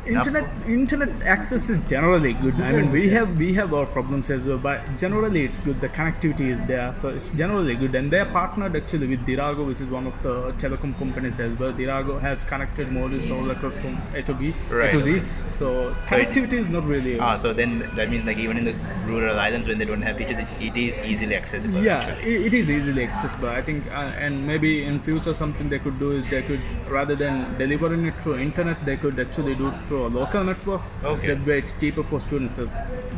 internet 0.06 0.44
for- 0.64 0.70
internet 0.70 1.26
access 1.26 1.68
is 1.70 1.78
generally 1.88 2.32
good. 2.34 2.60
I 2.60 2.72
mean, 2.72 2.90
we 2.92 3.08
have 3.10 3.38
we 3.38 3.54
have 3.54 3.72
our 3.72 3.86
problems 3.86 4.30
as 4.30 4.42
well, 4.42 4.58
but 4.58 4.80
generally 4.98 5.44
it's 5.44 5.60
good. 5.60 5.80
The 5.80 5.88
connectivity 5.88 6.48
is 6.56 6.62
there, 6.66 6.94
so 7.00 7.08
it's 7.08 7.28
generally 7.30 7.74
good. 7.74 7.94
And 7.94 8.10
they're 8.10 8.26
partnered 8.26 8.76
actually 8.76 9.06
with 9.06 9.24
Dhiraagu, 9.26 9.66
which 9.66 9.80
is 9.80 9.88
one 9.88 10.06
of 10.06 10.22
the 10.22 10.34
telecom 10.64 10.96
companies 10.98 11.40
as 11.40 11.58
well. 11.58 11.72
Dhiraagu 11.72 12.20
has 12.20 12.44
connected 12.44 12.88
modules 12.88 13.30
all 13.36 13.50
across 13.50 13.78
from 13.80 13.98
A 14.14 14.22
to 14.22 14.34
B, 14.34 14.52
A 14.70 14.74
Right, 14.74 14.92
to 14.92 15.02
Z. 15.02 15.16
okay. 15.16 15.24
So 15.48 15.70
So 16.06 16.16
it- 16.16 16.28
connectivity 16.28 16.52
is 16.64 16.68
not 16.68 16.84
really. 16.84 17.18
Ah, 17.18 17.36
so 17.40 17.53
then 17.53 17.70
that 17.96 18.11
means 18.11 18.24
like 18.24 18.37
even 18.37 18.57
in 18.59 18.64
the 18.64 18.74
rural 19.07 19.38
islands 19.38 19.66
when 19.66 19.79
they 19.79 19.85
don't 19.85 20.03
have 20.03 20.18
teachers, 20.18 20.38
it, 20.38 20.50
it 20.68 20.76
is 20.76 21.00
easily 21.05 21.35
accessible. 21.35 21.83
yeah, 21.83 21.98
actually. 21.98 22.46
it, 22.46 22.55
is 22.55 22.70
easily 22.70 23.05
accessible. 23.05 23.48
I 23.48 23.62
think, 23.62 23.87
uh, 23.90 24.24
and 24.24 24.46
maybe 24.46 24.85
in 24.85 25.00
future 25.00 25.33
something 25.33 25.68
they 25.68 25.79
could 25.79 25.98
do 25.98 26.11
is 26.12 26.29
they 26.31 26.42
could 26.42 26.61
rather 26.88 27.14
than 27.14 27.57
delivering 27.57 28.07
it 28.07 28.14
through 28.22 28.38
internet, 28.38 28.85
they 28.85 28.96
could 28.96 29.18
actually 29.18 29.55
do 29.55 29.68
it 29.68 29.81
through 29.87 30.07
a 30.07 30.11
local 30.20 30.44
network. 30.44 30.83
Okay. 31.03 31.35
That 31.35 31.46
way, 31.46 31.59
it's 31.59 31.79
cheaper 31.81 32.03
for 32.03 32.20
students 32.20 32.59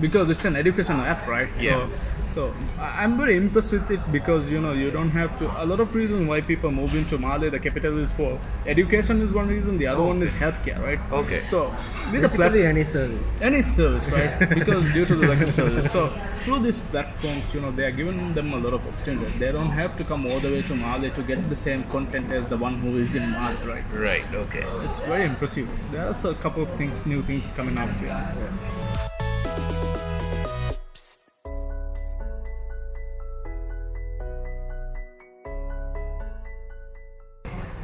because 0.00 0.30
it's 0.30 0.44
an 0.44 0.56
educational 0.56 1.00
app, 1.00 1.26
right? 1.26 1.48
Yeah. 1.58 1.88
So, 1.88 1.90
so 2.34 2.54
I- 2.78 3.02
I'm 3.04 3.16
very 3.18 3.36
impressed 3.36 3.72
with 3.72 3.90
it 3.96 4.00
because 4.16 4.50
you 4.50 4.60
know 4.60 4.72
you 4.72 4.90
don't 4.90 5.10
have 5.10 5.38
to. 5.40 5.46
A 5.62 5.66
lot 5.72 5.80
of 5.80 5.94
reasons 5.94 6.28
why 6.28 6.40
people 6.40 6.70
move 6.70 6.94
into 6.94 7.18
Malé, 7.18 7.50
the 7.50 7.58
capital 7.58 7.98
is 7.98 8.12
for 8.12 8.38
education 8.66 9.20
is 9.20 9.32
one 9.32 9.48
reason. 9.48 9.78
The 9.78 9.86
other 9.86 10.02
one 10.02 10.22
is 10.22 10.34
healthcare, 10.34 10.80
right? 10.82 11.00
Okay. 11.22 11.42
So 11.44 11.62
with 11.70 12.22
the 12.22 12.28
platform 12.28 12.52
Basically, 12.52 12.66
any 12.66 12.84
service. 12.84 13.42
any 13.50 13.62
service, 13.62 14.08
right? 14.10 14.48
because 14.58 14.92
due 14.92 15.04
to 15.06 15.14
the 15.14 15.26
lack 15.28 15.40
of 15.48 15.54
service. 15.54 15.90
So 15.92 16.08
through 16.44 16.60
these 16.60 16.80
platforms, 16.80 17.54
you 17.54 17.60
know, 17.60 17.70
they 17.70 17.84
are 17.84 17.90
giving 18.00 18.34
them 18.34 18.52
a 18.52 18.56
lot 18.58 18.72
of 18.74 18.86
opportunities. 18.86 19.38
They 19.38 19.52
don't 19.52 19.70
have 19.82 19.94
to 19.96 20.04
come 20.04 20.26
all 20.26 20.40
the 20.40 20.48
way 20.56 20.62
to 20.62 20.74
Malé 20.74 21.14
to 21.14 21.22
get 21.22 21.48
the 21.48 21.60
same 21.66 21.84
content 21.96 22.32
as 22.32 22.46
the 22.48 22.56
one 22.56 22.74
who 22.84 22.96
is 22.98 23.14
in 23.14 23.22
Malé, 23.34 23.66
right? 23.74 23.84
Right. 24.08 24.24
Okay. 24.46 24.64
It's 24.86 25.00
very 25.00 25.24
impressive. 25.26 25.68
There 25.92 26.04
There's 26.04 26.24
a 26.24 26.34
couple 26.34 26.62
of 26.64 26.70
things, 26.80 27.04
new 27.06 27.22
things 27.22 27.52
coming 27.56 27.78
up 27.78 27.90
here. 27.96 28.34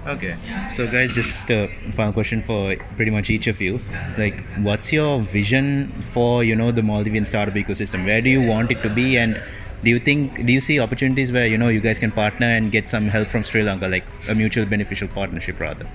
Okay. 0.08 0.36
So, 0.72 0.86
guys, 0.86 1.12
just 1.12 1.50
a 1.50 1.68
final 1.92 2.14
question 2.14 2.40
for 2.42 2.74
pretty 2.96 3.10
much 3.10 3.28
each 3.28 3.46
of 3.46 3.60
you. 3.60 3.80
Like, 4.16 4.42
what's 4.56 4.90
your 4.90 5.20
vision 5.20 5.92
for 6.00 6.42
you 6.42 6.56
know 6.56 6.72
the 6.72 6.80
Maldivian 6.80 7.26
startup 7.26 7.54
ecosystem? 7.54 8.06
Where 8.06 8.22
do 8.22 8.30
you 8.30 8.40
want 8.40 8.70
it 8.70 8.82
to 8.82 8.88
be, 8.88 9.18
and 9.18 9.40
do 9.84 9.90
you 9.90 9.98
think 9.98 10.46
do 10.46 10.52
you 10.52 10.62
see 10.62 10.80
opportunities 10.80 11.30
where 11.30 11.46
you 11.46 11.58
know 11.58 11.68
you 11.68 11.80
guys 11.80 11.98
can 11.98 12.10
partner 12.10 12.46
and 12.46 12.72
get 12.72 12.88
some 12.88 13.08
help 13.08 13.28
from 13.28 13.44
Sri 13.44 13.62
Lanka, 13.62 13.88
like 13.88 14.04
a 14.30 14.34
mutual 14.34 14.64
beneficial 14.64 15.08
partnership, 15.08 15.60
rather? 15.60 15.86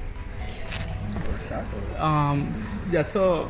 Um, 1.98 2.64
yeah, 2.92 3.02
so 3.02 3.50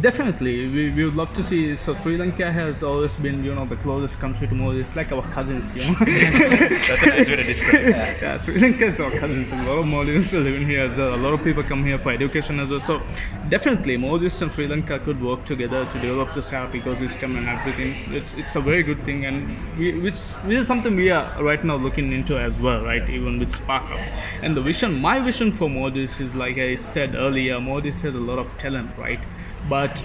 definitely 0.00 0.68
we, 0.68 0.90
we 0.90 1.04
would 1.04 1.14
love 1.14 1.32
to 1.34 1.42
see. 1.42 1.76
So 1.76 1.94
Sri 1.94 2.16
Lanka 2.16 2.50
has 2.52 2.82
always 2.82 3.14
been, 3.14 3.44
you 3.44 3.54
know, 3.54 3.64
the 3.64 3.76
closest 3.76 4.20
country 4.20 4.48
to 4.48 4.54
Modi. 4.54 4.80
It's 4.80 4.96
like 4.96 5.12
our 5.12 5.22
cousins, 5.22 5.74
you 5.74 5.82
know. 5.82 5.94
That's 6.00 7.02
a 7.02 7.06
nice 7.06 7.28
way 7.28 7.36
to 7.36 7.42
describe 7.42 7.74
it. 7.74 7.96
yeah, 8.22 8.36
Sri 8.38 8.58
Lanka 8.58 8.86
is 8.86 9.00
our 9.00 9.10
cousins. 9.10 9.52
A 9.52 9.56
lot 9.56 9.78
of 9.78 9.86
Maldivians 9.86 10.32
are 10.34 10.40
living 10.40 10.66
here. 10.66 10.88
There 10.88 11.08
A 11.08 11.16
lot 11.16 11.34
of 11.34 11.44
people 11.44 11.62
come 11.62 11.84
here 11.84 11.98
for 11.98 12.10
education 12.10 12.60
as 12.60 12.68
well. 12.68 12.80
So 12.80 13.02
definitely, 13.48 13.96
Maldives 13.96 14.40
and 14.42 14.52
Sri 14.52 14.66
Lanka 14.66 14.98
could 14.98 15.22
work 15.22 15.44
together 15.44 15.86
to 15.86 15.98
develop 16.00 16.34
the 16.34 16.42
startup 16.42 16.74
ecosystem 16.74 17.38
and 17.38 17.48
everything. 17.48 18.12
It's, 18.14 18.34
it's 18.34 18.56
a 18.56 18.60
very 18.60 18.82
good 18.82 19.02
thing, 19.04 19.24
and 19.24 19.56
we, 19.78 19.98
which, 19.98 20.20
which 20.46 20.58
is 20.58 20.66
something 20.66 20.96
we 20.96 21.10
are 21.10 21.42
right 21.42 21.62
now 21.62 21.76
looking 21.76 22.12
into 22.12 22.38
as 22.38 22.58
well, 22.58 22.84
right? 22.84 23.08
Even 23.08 23.38
with 23.38 23.52
SparkUp. 23.52 24.00
And 24.42 24.56
the 24.56 24.60
vision, 24.60 25.00
my 25.00 25.20
vision 25.20 25.52
for 25.52 25.70
Maldives 25.70 26.20
is 26.20 26.34
like 26.34 26.58
I 26.58 26.76
said 26.76 27.14
earlier, 27.14 27.60
Maldives 27.60 28.02
has 28.02 28.14
a 28.14 28.20
lot 28.20 28.38
of 28.38 28.58
talent, 28.58 28.90
right? 28.98 29.20
But 29.68 30.02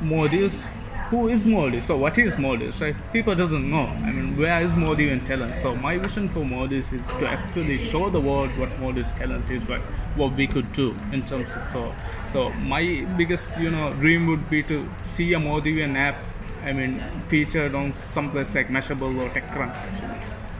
Maldives 0.00 0.68
who 1.10 1.28
is 1.28 1.46
Modi? 1.46 1.80
So 1.80 1.96
what 1.96 2.18
is 2.18 2.36
Modi? 2.36 2.70
right? 2.80 2.96
People 3.12 3.34
doesn't 3.34 3.70
know. 3.70 3.86
I 3.86 4.10
mean, 4.10 4.36
where 4.36 4.60
is 4.60 4.74
Maldivian 4.74 5.24
talent? 5.24 5.60
So 5.62 5.74
my 5.76 5.98
vision 5.98 6.28
for 6.28 6.44
Maldives 6.44 6.92
is 6.92 7.06
to 7.06 7.28
actually 7.28 7.78
show 7.78 8.10
the 8.10 8.20
world 8.20 8.50
what 8.58 8.76
Maldives 8.80 9.12
talent 9.12 9.48
is, 9.50 9.68
right? 9.68 9.80
What 10.16 10.32
we 10.32 10.46
could 10.46 10.72
do 10.72 10.96
in 11.12 11.22
terms 11.24 11.54
of 11.54 11.62
so. 11.72 11.94
So 12.32 12.48
my 12.74 13.06
biggest, 13.16 13.56
you 13.58 13.70
know, 13.70 13.92
dream 13.94 14.26
would 14.26 14.50
be 14.50 14.62
to 14.64 14.88
see 15.04 15.32
a 15.34 15.38
Maldivian 15.38 15.96
app. 15.96 16.16
I 16.64 16.72
mean, 16.72 17.00
featured 17.28 17.74
on 17.76 17.92
some 18.12 18.30
place 18.32 18.52
like 18.52 18.68
Mashable 18.68 19.16
or 19.20 19.28
TechCrunch 19.30 19.76
actually. 19.76 20.18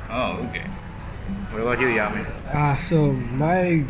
Oh, 0.08 0.46
okay. 0.48 0.66
What 1.50 1.62
about 1.62 1.80
you, 1.80 1.88
Yamin? 1.88 2.24
Uh, 2.54 2.76
so 2.78 3.10
my, 3.10 3.84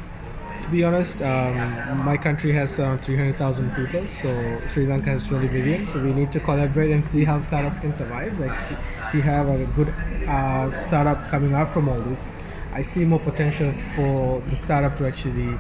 to 0.67 0.73
be 0.73 0.83
honest, 0.83 1.23
um, 1.23 2.05
my 2.05 2.17
country 2.17 2.51
has 2.53 2.79
around 2.81 2.99
300,000 2.99 3.71
people. 3.77 4.05
So 4.09 4.61
Sri 4.69 4.85
Lanka 4.85 5.11
has 5.11 5.27
20 5.29 5.49
million. 5.49 5.87
So 5.87 6.03
we 6.03 6.13
need 6.13 6.33
to 6.33 6.41
collaborate 6.41 6.91
and 6.91 7.07
see 7.07 7.25
how 7.25 7.39
startups 7.41 7.79
can 7.79 7.93
survive. 7.93 8.39
Like 8.41 8.51
if, 8.73 9.15
we 9.15 9.21
have 9.21 9.49
a 9.49 9.65
good 9.77 9.89
uh, 10.27 10.71
startup 10.73 11.29
coming 11.29 11.55
out 11.55 11.73
from 11.73 11.89
all 11.89 12.01
this, 12.01 12.27
I 12.73 12.83
see 12.83 13.05
more 13.05 13.21
potential 13.21 13.73
for 13.95 14.41
the 14.51 14.57
startup 14.57 14.99
to 14.99 15.07
actually 15.07 15.57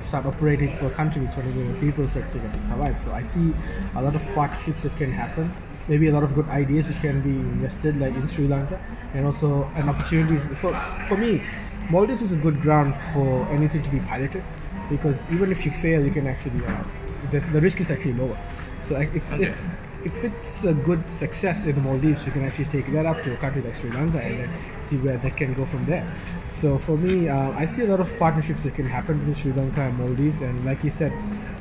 start 0.00 0.26
operating 0.26 0.74
for 0.74 0.86
a 0.86 0.90
country 0.90 1.22
with 1.22 1.32
20 1.32 1.50
million 1.50 1.80
people 1.80 2.08
so 2.08 2.20
that 2.20 2.32
can 2.32 2.54
survive. 2.56 3.00
So 3.00 3.12
I 3.12 3.22
see 3.22 3.54
a 3.94 4.02
lot 4.02 4.16
of 4.16 4.26
partnerships 4.34 4.82
that 4.82 4.96
can 4.96 5.12
happen. 5.12 5.52
Maybe 5.86 6.08
a 6.08 6.12
lot 6.12 6.24
of 6.24 6.34
good 6.34 6.48
ideas 6.48 6.88
which 6.88 7.00
can 7.00 7.20
be 7.20 7.30
invested 7.30 8.00
like 8.00 8.14
in 8.14 8.26
Sri 8.26 8.48
Lanka 8.48 8.80
and 9.14 9.24
also 9.26 9.64
an 9.76 9.88
opportunity 9.88 10.38
for, 10.38 10.74
for 11.08 11.16
me 11.16 11.42
Maldives 11.90 12.22
is 12.22 12.32
a 12.32 12.36
good 12.36 12.60
ground 12.62 12.94
for 13.12 13.46
anything 13.48 13.82
to 13.82 13.90
be 13.90 14.00
piloted 14.00 14.42
because 14.88 15.24
even 15.30 15.50
if 15.52 15.64
you 15.64 15.70
fail 15.72 16.04
you 16.04 16.10
can 16.10 16.26
actually 16.26 16.64
uh, 16.66 16.82
the 17.30 17.60
risk 17.60 17.80
is 17.80 17.90
actually 17.90 18.14
lower 18.14 18.38
so 18.82 18.94
like, 18.94 19.14
if 19.14 19.32
Okay. 19.32 19.44
it's 19.46 19.66
if 20.02 20.24
it's 20.24 20.64
a 20.64 20.72
good 20.72 21.04
success 21.10 21.64
in 21.64 21.74
the 21.74 21.80
Maldives 21.82 22.24
you 22.26 22.32
can 22.32 22.44
actually 22.44 22.64
take 22.66 22.86
that 22.92 23.04
up 23.06 23.22
to 23.22 23.32
a 23.34 23.36
country 23.36 23.60
like 23.62 23.74
Sri 23.74 23.90
Lanka 23.90 24.18
and 24.18 24.38
then 24.40 24.50
see 24.82 24.96
where 24.96 25.18
that 25.18 25.36
can 25.36 25.52
go 25.54 25.64
from 25.66 25.84
there 25.86 26.10
so 26.48 26.78
for 26.78 26.96
me 26.96 27.28
uh, 27.28 27.50
I 27.52 27.66
see 27.66 27.82
a 27.82 27.86
lot 27.86 28.00
of 28.00 28.16
partnerships 28.18 28.62
that 28.64 28.74
can 28.74 28.86
happen 28.86 29.18
between 29.18 29.34
Sri 29.34 29.52
Lanka 29.52 29.82
and 29.82 29.98
Maldives 29.98 30.40
and 30.40 30.64
like 30.64 30.82
you 30.82 30.90
said 30.90 31.12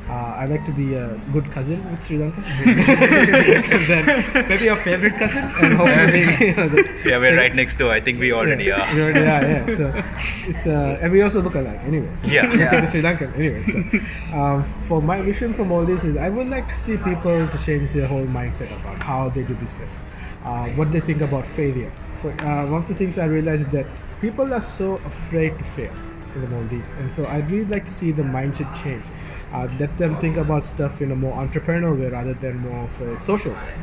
uh, 0.10 0.34
I 0.42 0.46
like 0.48 0.66
to 0.66 0.72
be 0.72 0.96
a 0.96 1.20
good 1.32 1.52
cousin 1.52 1.80
with 1.92 2.04
Sri 2.04 2.18
Lanka. 2.18 2.42
then 3.88 4.06
maybe 4.50 4.68
a 4.68 4.76
favorite 4.76 5.14
cousin, 5.18 5.44
and 5.44 5.74
hopefully, 5.80 6.48
you 6.48 6.56
know, 6.56 6.84
Yeah, 7.06 7.18
we're 7.20 7.36
right 7.38 7.54
next 7.54 7.78
door. 7.78 7.92
I 7.92 8.00
think 8.02 8.20
we 8.20 8.32
already 8.34 8.66
yeah, 8.66 8.82
are. 8.92 8.96
we 8.96 9.02
already 9.02 9.20
are, 9.20 9.44
yeah. 9.44 9.66
So 9.78 9.94
it's 10.50 10.66
uh, 10.68 10.98
and 11.02 11.12
we 11.12 11.22
also 11.22 11.42
look 11.42 11.56
alike 11.56 11.80
anyway. 11.86 12.10
So 12.16 12.28
Yeah. 12.28 12.52
yeah. 12.54 12.86
Sri 12.86 13.02
Lankan 13.02 13.36
anyway. 13.36 13.64
So 13.64 14.38
um, 14.38 14.64
for 14.88 15.02
my 15.02 15.22
vision 15.22 15.54
from 15.54 15.72
all 15.72 15.86
this 15.86 16.04
is 16.04 16.18
I 16.18 16.30
would 16.30 16.50
like 16.50 16.68
to 16.70 16.76
see 16.76 16.98
people 16.98 17.48
to 17.48 17.58
change 17.64 17.92
their 17.94 18.08
whole 18.08 18.26
mindset 18.26 18.72
about 18.82 19.02
how 19.04 19.30
they 19.30 19.44
do 19.44 19.54
business, 19.56 20.02
uh, 20.44 20.68
what 20.70 20.92
they 20.92 21.00
think 21.02 21.22
about 21.22 21.46
failure. 21.46 21.92
For, 22.22 22.32
uh, 22.42 22.66
one 22.66 22.82
of 22.82 22.88
the 22.88 22.96
things 22.96 23.18
I 23.18 23.26
realized 23.26 23.68
is 23.68 23.72
that 23.74 23.86
people 24.22 24.54
are 24.54 24.62
so 24.62 24.96
afraid 25.06 25.58
to 25.58 25.64
fail 25.64 25.94
in 26.36 26.42
the 26.42 26.48
Maldives, 26.48 26.92
and 27.00 27.12
so 27.12 27.26
I'd 27.26 27.50
really 27.50 27.66
like 27.66 27.86
to 27.86 27.92
see 27.92 28.12
the 28.12 28.24
mindset 28.24 28.70
change. 28.84 29.04
Uh, 29.52 29.68
let 29.80 29.98
them 29.98 30.18
think 30.20 30.38
about 30.38 30.64
stuff 30.64 31.02
in 31.02 31.12
a 31.12 31.16
more 31.16 31.34
entrepreneurial 31.34 32.00
way 32.00 32.10
rather 32.10 32.34
than 32.36 32.60
more 32.60 32.84
of 32.84 33.02
a 33.02 33.18
social 33.18 33.52
way. 33.52 33.74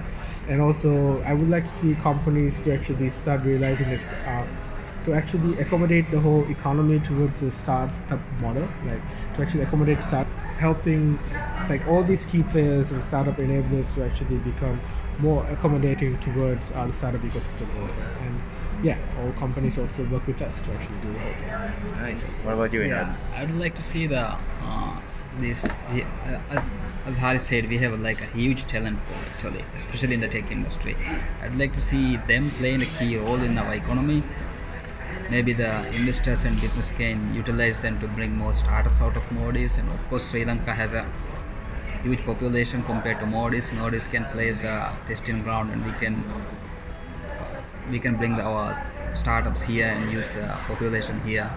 And 0.49 0.61
also, 0.61 1.21
I 1.23 1.35
would 1.35 1.51
like 1.51 1.65
to 1.65 1.71
see 1.71 1.95
companies 1.95 2.61
to 2.61 2.73
actually 2.73 3.11
start 3.11 3.43
realizing 3.43 3.89
this, 3.91 4.07
uh, 4.07 4.47
to 5.05 5.13
actually 5.13 5.59
accommodate 5.59 6.11
the 6.11 6.21
whole 6.21 6.49
economy 6.49 7.01
towards 7.01 7.43
a 7.43 7.51
startup 7.51 8.21
model, 8.41 8.69
like 8.87 9.01
to 9.37 9.43
actually 9.43 9.63
accommodate 9.63 10.03
start 10.03 10.27
helping 10.59 11.19
like 11.69 11.87
all 11.89 12.03
these 12.03 12.25
key 12.27 12.43
players 12.45 12.93
and 12.93 13.03
startup 13.03 13.37
enablers 13.37 13.93
to 13.95 14.05
actually 14.05 14.39
become 14.39 14.81
more 15.19 15.45
accommodating 15.51 16.19
towards 16.19 16.73
uh, 16.73 16.87
the 16.87 16.93
startup 16.93 17.21
ecosystem 17.23 17.69
overall. 17.77 17.91
And 18.23 18.41
yeah, 18.85 18.99
all 19.21 19.33
companies 19.33 19.79
also 19.79 20.05
work 20.07 20.27
with 20.27 20.41
us 20.43 20.63
to 20.63 20.73
actually 20.73 20.99
do 21.03 21.13
the 21.13 21.19
whole 21.19 21.33
thing. 21.33 21.93
Nice. 22.03 22.25
What 22.45 22.55
about 22.55 22.73
you, 22.73 22.81
Inad? 22.81 23.15
I 23.35 23.45
would 23.45 23.59
like 23.59 23.75
to 23.77 23.83
see 23.83 24.07
the 24.07 24.37
uh, 24.63 25.01
this 25.38 25.64
uh, 25.64 26.62
as, 27.07 27.16
Hari 27.18 27.38
said, 27.38 27.68
we 27.68 27.79
have 27.79 28.01
like 28.01 28.20
a 28.20 28.27
huge 28.27 28.66
talent 28.66 28.99
pool 29.07 29.16
actually, 29.33 29.64
especially 29.77 30.14
in 30.14 30.20
the 30.20 30.29
tech 30.29 30.51
industry. 30.51 30.96
I'd 31.40 31.57
like 31.57 31.72
to 31.75 31.81
see 31.81 32.16
them 32.16 32.51
playing 32.53 32.83
a 32.83 32.87
key 32.87 33.16
role 33.16 33.40
in 33.40 33.57
our 33.57 33.75
economy. 33.75 34.22
Maybe 35.31 35.53
the 35.53 35.70
investors 35.87 36.44
and 36.44 36.61
business 36.61 36.90
can 36.90 37.35
utilize 37.35 37.77
them 37.79 38.01
to 38.01 38.09
bring 38.09 38.37
more 38.37 38.55
startups 38.55 39.01
out 39.01 39.16
of 39.16 39.31
Maldives, 39.33 39.77
and 39.79 39.88
of 39.90 40.09
course 40.09 40.31
Sri 40.31 40.44
Lanka 40.44 40.72
has 40.75 40.92
a 40.92 41.07
huge 42.03 42.25
population 42.25 42.83
compared 42.85 43.18
to 43.20 43.27
Maldives. 43.27 43.72
Maldives 43.72 44.07
can 44.07 44.25
play 44.27 44.49
as 44.49 44.64
a 44.64 44.92
testing 45.09 45.42
ground, 45.42 45.72
and 45.72 45.85
we 45.85 45.92
can 45.92 46.25
we 47.90 47.99
can 47.99 48.16
bring 48.16 48.35
our 48.35 48.81
startups 49.14 49.62
here 49.62 49.87
and 49.87 50.12
use 50.12 50.27
the 50.35 50.46
population 50.66 51.20
here. 51.20 51.51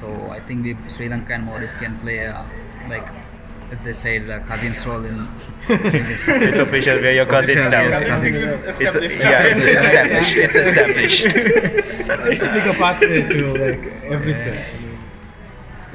So 0.00 0.06
I 0.36 0.40
think 0.40 0.64
we 0.64 0.76
Sri 0.94 1.08
Lanka 1.08 1.34
and 1.34 1.44
Maldives 1.44 1.74
can 1.74 1.96
play 2.00 2.18
a 2.18 2.44
like 2.88 3.06
they 3.84 3.92
say 3.92 4.18
the 4.18 4.38
cousin's 4.46 4.84
role 4.86 5.04
in, 5.04 5.16
in 5.16 6.04
this. 6.10 6.26
It's 6.28 6.58
official. 6.58 6.96
We're 6.96 7.12
your 7.12 7.26
cousins 7.26 7.64
Official, 7.66 7.70
now. 7.70 7.82
yes, 7.82 8.08
cousin. 8.08 8.34
It's 8.34 8.78
yeah, 9.18 9.42
it's 9.52 9.64
established. 9.74 10.36
It's 10.44 10.56
established. 10.64 11.24
It's 12.30 12.42
a 12.42 12.50
bigger 12.52 12.74
pathway 12.82 13.22
to 13.34 13.40
like 13.64 13.82
everything. 14.14 14.58
I 14.58 14.78
mean, 14.82 14.98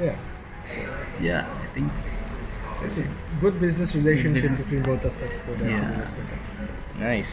yeah, 0.01 0.15
Yeah, 1.21 1.41
I 1.63 1.67
think. 1.75 1.91
it's 2.83 2.97
a 2.97 3.05
good 3.41 3.59
business 3.59 3.93
relationship 3.95 4.33
Business. 4.51 4.63
between 4.63 4.83
both 4.83 5.05
of 5.05 5.13
us. 5.23 5.33
So 5.45 5.53
that- 5.55 5.69
Yeah. 5.69 7.29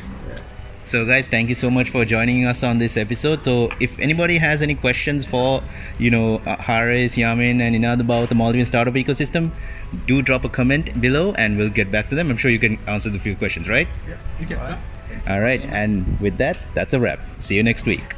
So, 0.87 1.05
guys, 1.05 1.27
thank 1.27 1.49
you 1.49 1.57
so 1.57 1.68
much 1.68 1.90
for 1.90 2.05
joining 2.05 2.44
us 2.46 2.62
on 2.62 2.79
this 2.79 2.96
episode. 2.96 3.42
So, 3.42 3.70
if 3.81 3.99
anybody 3.99 4.38
has 4.38 4.62
any 4.62 4.77
questions 4.77 5.27
for, 5.27 5.61
you 5.99 6.12
know, 6.12 6.37
uh, 6.46 6.57
Haris, 6.62 7.16
Yamin, 7.16 7.61
and 7.61 7.75
Inad 7.75 8.01
about 8.01 8.29
the 8.29 8.37
Maldivian 8.37 8.66
startup 8.66 8.94
ecosystem, 8.94 9.51
do 10.07 10.22
drop 10.22 10.44
a 10.44 10.49
comment 10.49 11.01
below 11.01 11.33
and 11.35 11.59
we'll 11.59 11.70
get 11.70 11.90
back 11.90 12.09
to 12.11 12.14
them. 12.14 12.31
I'm 12.31 12.37
sure 12.37 12.53
you 12.53 12.61
can 12.61 12.79
answer 12.87 13.11
the 13.11 13.18
few 13.18 13.35
questions, 13.35 13.68
right? 13.68 13.88
Okay. 14.42 14.55
All 15.27 15.40
right. 15.40 15.61
And 15.61 16.20
with 16.20 16.38
that, 16.38 16.57
that's 16.75 16.94
a 16.94 17.01
wrap. 17.01 17.18
See 17.40 17.57
you 17.57 17.64
next 17.64 17.85
week. 17.85 18.14